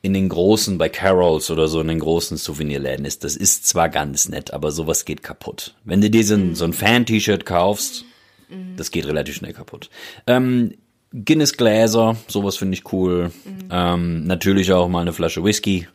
in 0.00 0.14
den 0.14 0.28
großen, 0.28 0.78
bei 0.78 0.88
Carols 0.88 1.50
oder 1.50 1.68
so 1.68 1.80
in 1.80 1.88
den 1.88 2.00
großen 2.00 2.36
Souvenirläden 2.36 3.04
ist, 3.04 3.24
das 3.24 3.36
ist 3.36 3.66
zwar 3.66 3.88
ganz 3.88 4.28
nett, 4.28 4.52
aber 4.52 4.70
sowas 4.70 5.04
geht 5.04 5.22
kaputt. 5.22 5.74
Wenn 5.84 6.00
du 6.00 6.10
dir 6.10 6.24
so 6.24 6.34
ein, 6.34 6.54
so 6.54 6.64
ein 6.64 6.72
Fan-T-Shirt 6.72 7.44
kaufst, 7.44 8.04
mhm. 8.48 8.76
das 8.76 8.90
geht 8.90 9.06
relativ 9.06 9.36
schnell 9.36 9.52
kaputt. 9.52 9.90
Ähm, 10.26 10.74
Guinness 11.12 11.58
Gläser, 11.58 12.16
sowas 12.26 12.56
finde 12.56 12.74
ich 12.74 12.90
cool. 12.92 13.30
Mhm. 13.44 13.68
Ähm, 13.70 14.26
natürlich 14.26 14.72
auch 14.72 14.88
mal 14.88 15.02
eine 15.02 15.12
Flasche 15.12 15.44
Whisky 15.44 15.86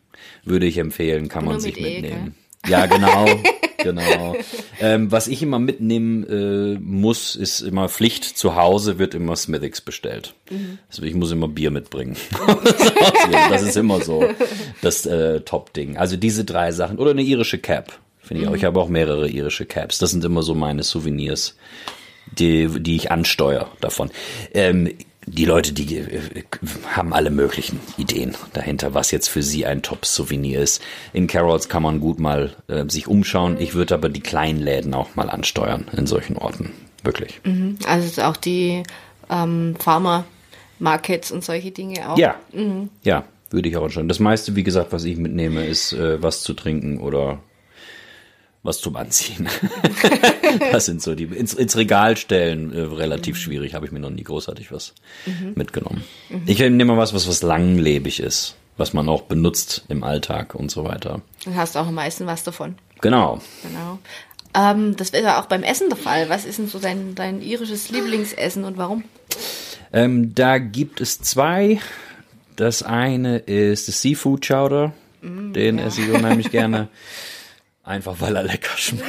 würde 0.49 0.65
ich 0.65 0.77
empfehlen, 0.77 1.27
kann 1.27 1.45
man 1.45 1.59
sich 1.59 1.75
mit 1.75 2.01
mitnehmen. 2.01 2.35
E, 2.65 2.69
ja, 2.69 2.85
genau, 2.85 3.25
genau. 3.77 4.35
Ähm, 4.79 5.11
was 5.11 5.27
ich 5.27 5.41
immer 5.41 5.59
mitnehmen 5.59 6.23
äh, 6.27 6.79
muss, 6.79 7.35
ist 7.35 7.61
immer 7.61 7.89
Pflicht. 7.89 8.23
Zu 8.23 8.55
Hause 8.55 8.99
wird 8.99 9.13
immer 9.13 9.35
Smithix 9.35 9.81
bestellt. 9.81 10.33
Mhm. 10.49 10.79
Also 10.89 11.03
ich 11.03 11.15
muss 11.15 11.31
immer 11.31 11.47
Bier 11.47 11.71
mitbringen. 11.71 12.15
das 13.49 13.61
ist 13.61 13.77
immer 13.77 14.01
so 14.01 14.27
das 14.81 15.05
äh, 15.05 15.41
Top-Ding. 15.41 15.97
Also 15.97 16.17
diese 16.17 16.43
drei 16.43 16.71
Sachen. 16.71 16.99
Oder 16.99 17.11
eine 17.11 17.23
irische 17.23 17.57
Cap. 17.57 17.99
Finde 18.19 18.43
ich 18.43 18.49
auch. 18.49 18.55
Ich 18.55 18.63
mhm. 18.63 18.67
habe 18.67 18.81
auch 18.81 18.89
mehrere 18.89 19.29
irische 19.29 19.65
Caps. 19.65 19.99
Das 19.99 20.11
sind 20.11 20.23
immer 20.25 20.43
so 20.43 20.53
meine 20.53 20.83
Souvenirs, 20.83 21.55
die, 22.37 22.67
die 22.67 22.97
ich 22.97 23.09
ansteuere 23.09 23.71
davon. 23.79 24.11
Ähm, 24.53 24.93
die 25.27 25.45
Leute, 25.45 25.73
die 25.73 25.97
äh, 25.97 26.43
haben 26.95 27.13
alle 27.13 27.29
möglichen 27.29 27.79
Ideen 27.97 28.33
dahinter, 28.53 28.93
was 28.93 29.11
jetzt 29.11 29.27
für 29.27 29.43
sie 29.43 29.65
ein 29.65 29.81
Top-Souvenir 29.81 30.61
ist. 30.61 30.81
In 31.13 31.27
Carols 31.27 31.69
kann 31.69 31.83
man 31.83 31.99
gut 31.99 32.19
mal 32.19 32.55
äh, 32.67 32.85
sich 32.87 33.07
umschauen. 33.07 33.57
Ich 33.59 33.73
würde 33.73 33.93
aber 33.93 34.09
die 34.09 34.21
kleinen 34.21 34.59
Läden 34.59 34.93
auch 34.93 35.15
mal 35.15 35.29
ansteuern 35.29 35.85
in 35.95 36.07
solchen 36.07 36.37
Orten. 36.37 36.71
Wirklich. 37.03 37.41
Mhm. 37.43 37.77
Also 37.85 38.21
auch 38.23 38.37
die 38.37 38.83
ähm, 39.29 39.75
Farmer 39.77 40.25
Markets 40.79 41.31
und 41.31 41.43
solche 41.43 41.71
Dinge 41.71 42.09
auch. 42.09 42.17
Ja, 42.17 42.35
mhm. 42.53 42.89
ja, 43.03 43.25
würde 43.49 43.67
ich 43.67 43.75
auch 43.77 43.83
anschauen. 43.83 44.07
Das 44.07 44.19
meiste, 44.19 44.55
wie 44.55 44.63
gesagt, 44.63 44.93
was 44.93 45.03
ich 45.03 45.17
mitnehme, 45.17 45.65
ist 45.65 45.93
äh, 45.93 46.21
was 46.21 46.41
zu 46.41 46.53
trinken 46.53 46.99
oder 46.99 47.39
was 48.67 48.81
zum 48.81 48.97
Anziehen. 48.97 49.47
das 50.71 50.85
sind 50.85 51.01
so 51.01 51.15
die 51.15 51.23
ins, 51.23 51.53
ins 51.53 51.77
Regal 51.77 52.17
stellen 52.17 52.73
äh, 52.73 52.81
relativ 52.81 53.35
mhm. 53.35 53.39
schwierig. 53.39 53.73
Habe 53.73 53.85
ich 53.85 53.93
mir 53.93 53.99
noch 53.99 54.09
nie 54.09 54.23
großartig 54.23 54.71
was 54.73 54.93
mhm. 55.25 55.53
mitgenommen. 55.55 56.03
Mhm. 56.29 56.43
Ich 56.45 56.59
nehme 56.59 56.85
mal 56.85 56.97
was, 56.97 57.13
was 57.13 57.29
was 57.29 57.41
langlebig 57.41 58.19
ist, 58.19 58.55
was 58.75 58.93
man 58.93 59.07
auch 59.07 59.23
benutzt 59.23 59.85
im 59.87 60.03
Alltag 60.03 60.53
und 60.53 60.69
so 60.69 60.83
weiter. 60.83 61.21
Du 61.45 61.55
hast 61.55 61.77
auch 61.77 61.87
am 61.87 61.95
meisten 61.95 62.25
was 62.25 62.43
davon. 62.43 62.75
Genau. 62.99 63.39
Genau. 63.63 63.99
Ähm, 64.53 64.97
das 64.97 65.13
wäre 65.13 65.37
auch 65.37 65.45
beim 65.45 65.63
Essen 65.63 65.87
der 65.87 65.97
Fall. 65.97 66.27
Was 66.27 66.43
ist 66.43 66.59
denn 66.59 66.67
so 66.67 66.77
dein 66.77 67.15
dein 67.15 67.41
irisches 67.41 67.89
Lieblingsessen 67.89 68.65
und 68.65 68.77
warum? 68.77 69.05
Ähm, 69.93 70.35
da 70.35 70.57
gibt 70.57 70.99
es 70.99 71.21
zwei. 71.21 71.79
Das 72.57 72.83
eine 72.83 73.37
ist 73.37 73.87
das 73.87 74.01
Seafood 74.01 74.45
Chowder. 74.45 74.93
Mm, 75.21 75.53
Den 75.53 75.77
ja. 75.77 75.85
esse 75.85 76.01
ich 76.01 76.09
unheimlich 76.09 76.51
gerne. 76.51 76.89
Einfach 77.87 78.19
weil 78.19 78.35
er 78.35 78.43
lecker 78.43 78.71
schmeckt. 78.75 79.07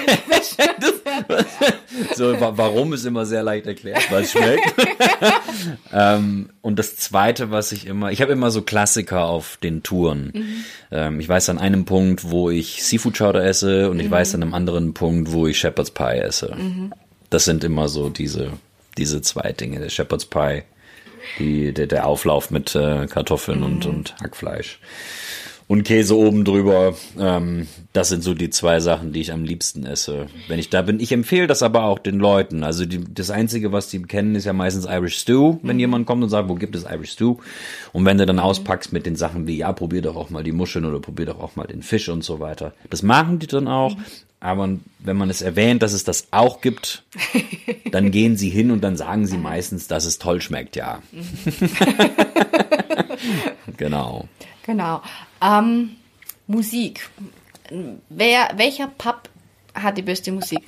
so, 2.15 2.33
warum 2.39 2.93
ist 2.93 3.05
immer 3.05 3.27
sehr 3.27 3.43
leicht 3.43 3.67
erklärt, 3.67 4.09
weil 4.13 4.23
es 4.23 4.31
schmeckt. 4.31 4.73
ähm, 5.93 6.51
und 6.63 6.79
das 6.79 6.97
zweite, 6.97 7.51
was 7.51 7.73
ich 7.73 7.89
immer, 7.89 8.13
ich 8.13 8.23
habe 8.23 8.31
immer 8.31 8.53
so 8.53 8.63
Klassiker 8.63 9.25
auf 9.25 9.57
den 9.57 9.83
Touren. 9.83 10.31
Mhm. 10.33 10.65
Ähm, 10.93 11.19
ich 11.19 11.29
weiß 11.29 11.49
an 11.49 11.59
einem 11.59 11.87
Punkt, 11.87 12.31
wo 12.31 12.51
ich 12.51 12.85
Seafood 12.85 13.19
Chowder 13.19 13.45
esse 13.45 13.91
und 13.91 13.97
mhm. 13.97 14.05
ich 14.05 14.11
weiß 14.13 14.37
an 14.37 14.43
einem 14.43 14.55
anderen 14.55 14.95
Punkt, 14.95 15.33
wo 15.33 15.49
ich 15.49 15.59
Shepherd's 15.59 15.91
Pie 15.91 16.21
esse. 16.21 16.55
Mhm. 16.55 16.93
Das 17.31 17.47
sind 17.47 17.65
immer 17.65 17.89
so 17.89 18.11
diese, 18.11 18.53
diese 18.97 19.23
zwei 19.23 19.51
Dinge. 19.51 19.81
Der 19.81 19.89
Shepherd's 19.89 20.27
Pie, 20.27 20.63
die, 21.41 21.75
der, 21.75 21.89
der 21.89 22.07
Auflauf 22.07 22.53
mit 22.53 22.77
äh, 22.77 23.09
Kartoffeln 23.09 23.65
und, 23.65 23.87
mhm. 23.87 23.91
und 23.91 24.15
Hackfleisch. 24.23 24.79
Und 25.69 25.85
Käse 25.85 26.17
oben 26.17 26.45
drüber. 26.45 26.95
Ähm, 27.19 27.69
das 27.93 28.09
sind 28.09 28.25
so 28.25 28.35
die 28.35 28.51
zwei 28.51 28.81
Sachen, 28.81 29.13
die 29.13 29.21
ich 29.21 29.33
am 29.33 29.45
liebsten 29.45 29.85
esse, 29.87 30.27
wenn 30.49 30.59
ich 30.59 30.71
da 30.71 30.83
bin. 30.83 30.99
Ich 30.99 31.13
empfehle 31.13 31.47
das 31.47 31.63
aber 31.63 31.85
auch 31.85 31.99
den 31.99 32.19
Leuten. 32.19 32.65
Also 32.65 32.87
die, 32.87 33.05
das 33.13 33.31
Einzige, 33.31 33.71
was 33.71 33.89
die 33.89 34.03
kennen, 34.03 34.35
ist 34.35 34.47
ja 34.47 34.55
meistens 34.55 34.87
Irish 34.87 35.19
Stew, 35.19 35.59
wenn 35.63 35.77
mhm. 35.77 35.81
jemand 35.81 36.07
kommt 36.07 36.23
und 36.23 36.31
sagt, 36.31 36.49
wo 36.49 36.55
gibt 36.55 36.75
es 36.75 36.85
Irish 36.85 37.13
Stew? 37.13 37.37
Und 37.93 38.07
wenn 38.07 38.19
du 38.19 38.27
dann 38.27 38.39
auspackst 38.39 38.93
mit 38.93 39.05
den 39.05 39.17
Sachen 39.17 39.47
wie, 39.47 39.59
ja, 39.59 39.73
probier 39.73 40.03
doch 40.03 40.17
auch 40.17 40.31
mal 40.31 40.43
die 40.43 40.53
Muscheln 40.53 40.87
oder 40.87 41.01
probier 41.01 41.27
doch 41.27 41.39
auch 41.39 41.55
mal 41.55 41.67
den 41.67 41.83
Fisch 41.83 42.09
und 42.09 42.25
so 42.25 42.41
weiter. 42.41 42.73
Das 42.89 43.03
machen 43.03 43.39
die 43.39 43.47
dann 43.47 43.69
auch. 43.69 43.95
Mhm. 43.95 44.05
Aber 44.41 44.69
wenn 45.01 45.17
man 45.17 45.31
es 45.31 45.43
erwähnt, 45.43 45.83
dass 45.83 45.93
es 45.93 46.05
das 46.05 46.29
auch 46.31 46.61
gibt, 46.61 47.03
dann 47.91 48.11
gehen 48.11 48.37
sie 48.37 48.49
hin 48.49 48.71
und 48.71 48.83
dann 48.83 48.97
sagen 48.97 49.27
sie 49.27 49.37
meistens, 49.37 49.89
dass 49.89 50.07
es 50.07 50.19
toll 50.19 50.41
schmeckt, 50.41 50.77
ja. 50.77 51.03
Mhm. 51.13 51.71
genau. 53.77 54.29
Genau. 54.69 55.01
Ähm, 55.41 55.97
Musik. 56.47 57.09
Wer, 58.11 58.51
welcher 58.57 58.87
Pub 58.87 59.31
hat 59.73 59.97
die 59.97 60.03
beste 60.03 60.31
Musik? 60.31 60.61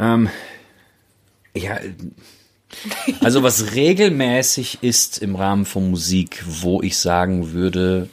Ähm, 0.00 0.28
ja, 1.54 1.78
also 3.20 3.44
was 3.44 3.72
regelmäßig 3.76 4.82
ist 4.82 5.18
im 5.18 5.36
Rahmen 5.36 5.64
von 5.64 5.88
Musik, 5.88 6.42
wo 6.44 6.82
ich 6.82 6.98
sagen 6.98 7.52
würde, 7.52 8.08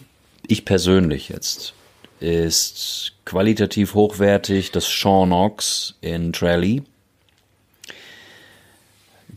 ich 0.45 0.65
persönlich 0.65 1.29
jetzt, 1.29 1.73
ist 2.19 3.13
qualitativ 3.25 3.95
hochwertig 3.95 4.71
das 4.71 4.85
Sean 4.87 5.31
Ox 5.31 5.95
in 6.01 6.31
Trelly. 6.31 6.83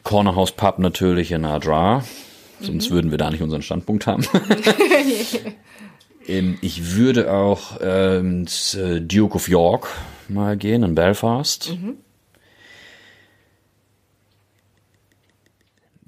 Cornerhouse 0.02 0.52
Pub 0.52 0.78
natürlich 0.78 1.32
in 1.32 1.44
Adra, 1.44 2.04
sonst 2.60 2.90
mhm. 2.90 2.94
würden 2.94 3.10
wir 3.10 3.18
da 3.18 3.30
nicht 3.30 3.42
unseren 3.42 3.62
Standpunkt 3.62 4.06
haben. 4.06 4.24
Ähm, 6.30 6.58
ich 6.60 6.94
würde 6.94 7.32
auch 7.32 7.78
ähm, 7.80 8.46
äh, 8.74 9.00
Duke 9.00 9.34
of 9.34 9.48
York 9.48 9.88
mal 10.28 10.56
gehen 10.56 10.82
in 10.82 10.94
Belfast. 10.94 11.72
Mhm. 11.72 11.96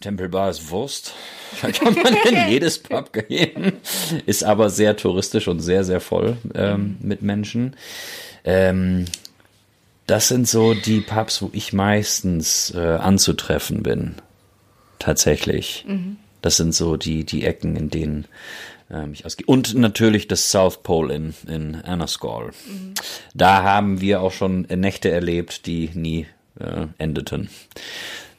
Temple 0.00 0.28
Bar 0.28 0.50
ist 0.50 0.70
Wurst. 0.70 1.14
Da 1.60 1.70
kann 1.70 1.94
man 1.94 2.14
in 2.28 2.48
jedes 2.50 2.78
Pub 2.78 3.12
gehen. 3.12 3.74
Ist 4.26 4.42
aber 4.42 4.68
sehr 4.68 4.96
touristisch 4.96 5.48
und 5.48 5.60
sehr, 5.60 5.84
sehr 5.84 6.00
voll 6.00 6.36
ähm, 6.54 6.96
mhm. 7.00 7.08
mit 7.08 7.22
Menschen. 7.22 7.76
Ähm, 8.44 9.04
das 10.06 10.28
sind 10.28 10.48
so 10.48 10.74
die 10.74 11.00
Pubs, 11.00 11.42
wo 11.42 11.50
ich 11.52 11.72
meistens 11.72 12.72
äh, 12.74 12.78
anzutreffen 12.78 13.82
bin. 13.82 14.16
Tatsächlich. 14.98 15.84
Mhm. 15.86 16.16
Das 16.42 16.56
sind 16.56 16.74
so 16.74 16.96
die, 16.96 17.24
die 17.24 17.44
Ecken, 17.44 17.76
in 17.76 17.90
denen 17.90 18.26
ähm, 18.90 19.12
ich 19.12 19.24
ausgehe. 19.24 19.46
Und 19.46 19.74
natürlich 19.74 20.28
das 20.28 20.50
South 20.50 20.82
Pole 20.82 21.14
in, 21.14 21.34
in 21.46 21.76
Anascol. 21.76 22.52
Mhm. 22.66 22.94
Da 23.34 23.62
haben 23.62 24.00
wir 24.00 24.20
auch 24.20 24.32
schon 24.32 24.62
Nächte 24.62 25.10
erlebt, 25.10 25.66
die 25.66 25.90
nie 25.94 26.26
äh, 26.58 26.86
endeten 26.98 27.48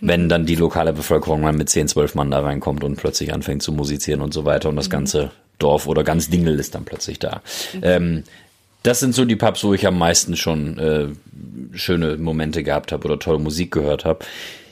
wenn 0.06 0.28
dann 0.28 0.46
die 0.46 0.56
lokale 0.56 0.92
Bevölkerung 0.92 1.42
mal 1.42 1.54
mit 1.54 1.70
10, 1.70 1.88
12 1.88 2.16
Mann 2.16 2.30
da 2.30 2.42
reinkommt 2.42 2.84
und 2.84 2.98
plötzlich 2.98 3.34
anfängt 3.34 3.64
zu 3.64 3.72
musizieren 3.72 4.22
und 4.22 4.34
so 4.34 4.44
weiter 4.44 4.68
und 4.68 4.76
das 4.76 4.88
mhm. 4.88 4.92
ganze 4.92 5.32
Dorf 5.60 5.88
oder 5.88 6.04
ganz 6.04 6.30
Dingel 6.30 6.60
ist 6.60 6.76
dann 6.76 6.84
plötzlich 6.84 7.20
da. 7.20 7.42
Mhm. 7.74 7.80
Ähm, 7.84 8.24
das 8.84 9.00
sind 9.00 9.16
so 9.16 9.26
die 9.26 9.36
Pubs, 9.36 9.64
wo 9.64 9.74
ich 9.74 9.88
am 9.88 9.98
meisten 9.98 10.36
schon 10.36 10.78
äh, 10.78 11.08
schöne 11.78 12.18
Momente 12.18 12.64
gehabt 12.64 12.92
habe 12.92 13.06
oder 13.06 13.18
tolle 13.18 13.40
Musik 13.40 13.72
gehört 13.72 14.06
habe. 14.06 14.26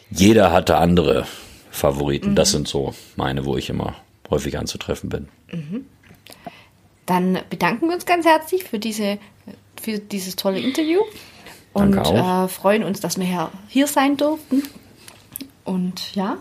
Jeder 0.09 0.51
hatte 0.51 0.77
andere 0.77 1.25
Favoriten. 1.71 2.31
Mhm. 2.31 2.35
Das 2.35 2.51
sind 2.51 2.67
so 2.67 2.93
meine, 3.15 3.45
wo 3.45 3.55
ich 3.57 3.69
immer 3.69 3.95
häufig 4.29 4.57
anzutreffen 4.57 5.09
bin. 5.09 5.29
Mhm. 5.51 5.85
Dann 7.05 7.39
bedanken 7.49 7.87
wir 7.87 7.95
uns 7.95 8.05
ganz 8.05 8.25
herzlich 8.25 8.65
für 8.65 8.79
diese 8.79 9.17
für 9.81 9.97
dieses 9.97 10.35
tolle 10.35 10.59
Interview 10.59 10.99
und 11.73 11.97
äh, 11.97 12.47
freuen 12.47 12.83
uns, 12.83 12.99
dass 12.99 13.17
wir 13.17 13.51
hier 13.67 13.87
sein 13.87 14.17
durften. 14.17 14.63
Und 15.63 16.15
ja, 16.15 16.37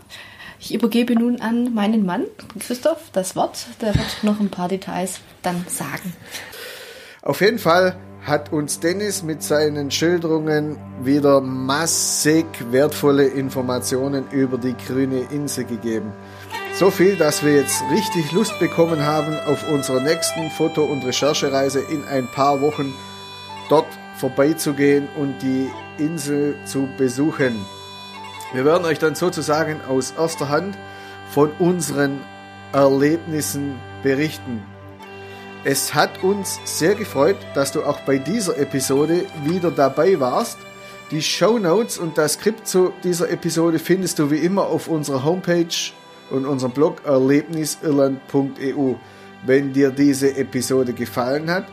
ich 0.58 0.74
übergebe 0.74 1.14
nun 1.14 1.40
an 1.40 1.72
meinen 1.72 2.04
Mann, 2.04 2.24
Christoph, 2.58 3.10
das 3.12 3.36
Wort. 3.36 3.66
Der 3.80 3.94
wird 3.94 4.22
noch 4.22 4.40
ein 4.40 4.50
paar 4.50 4.68
Details 4.68 5.20
dann 5.42 5.64
sagen. 5.68 6.12
Auf 7.22 7.42
jeden 7.42 7.58
Fall 7.58 7.96
hat 8.24 8.50
uns 8.50 8.80
Dennis 8.80 9.22
mit 9.22 9.42
seinen 9.42 9.90
Schilderungen 9.90 10.78
wieder 11.02 11.40
massig 11.42 12.46
wertvolle 12.70 13.26
Informationen 13.26 14.24
über 14.30 14.56
die 14.56 14.74
grüne 14.74 15.26
Insel 15.30 15.64
gegeben. 15.64 16.12
So 16.74 16.90
viel, 16.90 17.16
dass 17.16 17.44
wir 17.44 17.56
jetzt 17.56 17.82
richtig 17.90 18.32
Lust 18.32 18.58
bekommen 18.58 19.04
haben, 19.04 19.38
auf 19.46 19.68
unserer 19.70 20.00
nächsten 20.00 20.50
Foto- 20.50 20.84
und 20.84 21.04
Recherchereise 21.04 21.80
in 21.80 22.04
ein 22.04 22.26
paar 22.26 22.62
Wochen 22.62 22.94
dort 23.68 23.86
vorbeizugehen 24.16 25.06
und 25.18 25.40
die 25.42 25.70
Insel 25.98 26.56
zu 26.64 26.88
besuchen. 26.96 27.54
Wir 28.54 28.64
werden 28.64 28.86
euch 28.86 28.98
dann 28.98 29.14
sozusagen 29.14 29.80
aus 29.88 30.12
erster 30.16 30.48
Hand 30.48 30.76
von 31.30 31.50
unseren 31.58 32.20
Erlebnissen 32.72 33.78
berichten. 34.02 34.62
Es 35.64 35.94
hat 35.94 36.22
uns 36.22 36.58
sehr 36.64 36.94
gefreut, 36.94 37.36
dass 37.54 37.72
du 37.72 37.82
auch 37.82 38.00
bei 38.00 38.16
dieser 38.16 38.56
Episode 38.56 39.26
wieder 39.44 39.70
dabei 39.70 40.18
warst. 40.18 40.56
Die 41.10 41.20
Show 41.20 41.58
Notes 41.58 41.98
und 41.98 42.16
das 42.16 42.34
Skript 42.34 42.66
zu 42.66 42.92
dieser 43.04 43.30
Episode 43.30 43.78
findest 43.78 44.18
du 44.18 44.30
wie 44.30 44.38
immer 44.38 44.66
auf 44.66 44.88
unserer 44.88 45.22
Homepage 45.22 45.92
und 46.30 46.46
unserem 46.46 46.72
Blog 46.72 47.02
erlebnisirland.eu. 47.04 48.94
Wenn 49.44 49.72
dir 49.72 49.90
diese 49.90 50.34
Episode 50.36 50.92
gefallen 50.94 51.50
hat, 51.50 51.66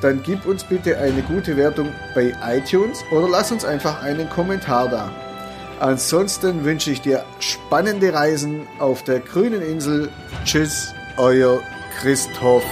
dann 0.00 0.22
gib 0.22 0.46
uns 0.46 0.64
bitte 0.64 0.96
eine 0.98 1.20
gute 1.22 1.56
Wertung 1.58 1.90
bei 2.14 2.32
iTunes 2.42 3.04
oder 3.10 3.28
lass 3.28 3.52
uns 3.52 3.66
einfach 3.66 4.02
einen 4.02 4.30
Kommentar 4.30 4.88
da. 4.88 5.10
Ansonsten 5.78 6.64
wünsche 6.64 6.90
ich 6.90 7.02
dir 7.02 7.24
spannende 7.38 8.14
Reisen 8.14 8.66
auf 8.78 9.02
der 9.02 9.20
grünen 9.20 9.62
Insel. 9.62 10.08
Tschüss, 10.44 10.94
euer 11.16 11.60
Christoph. 12.00 12.64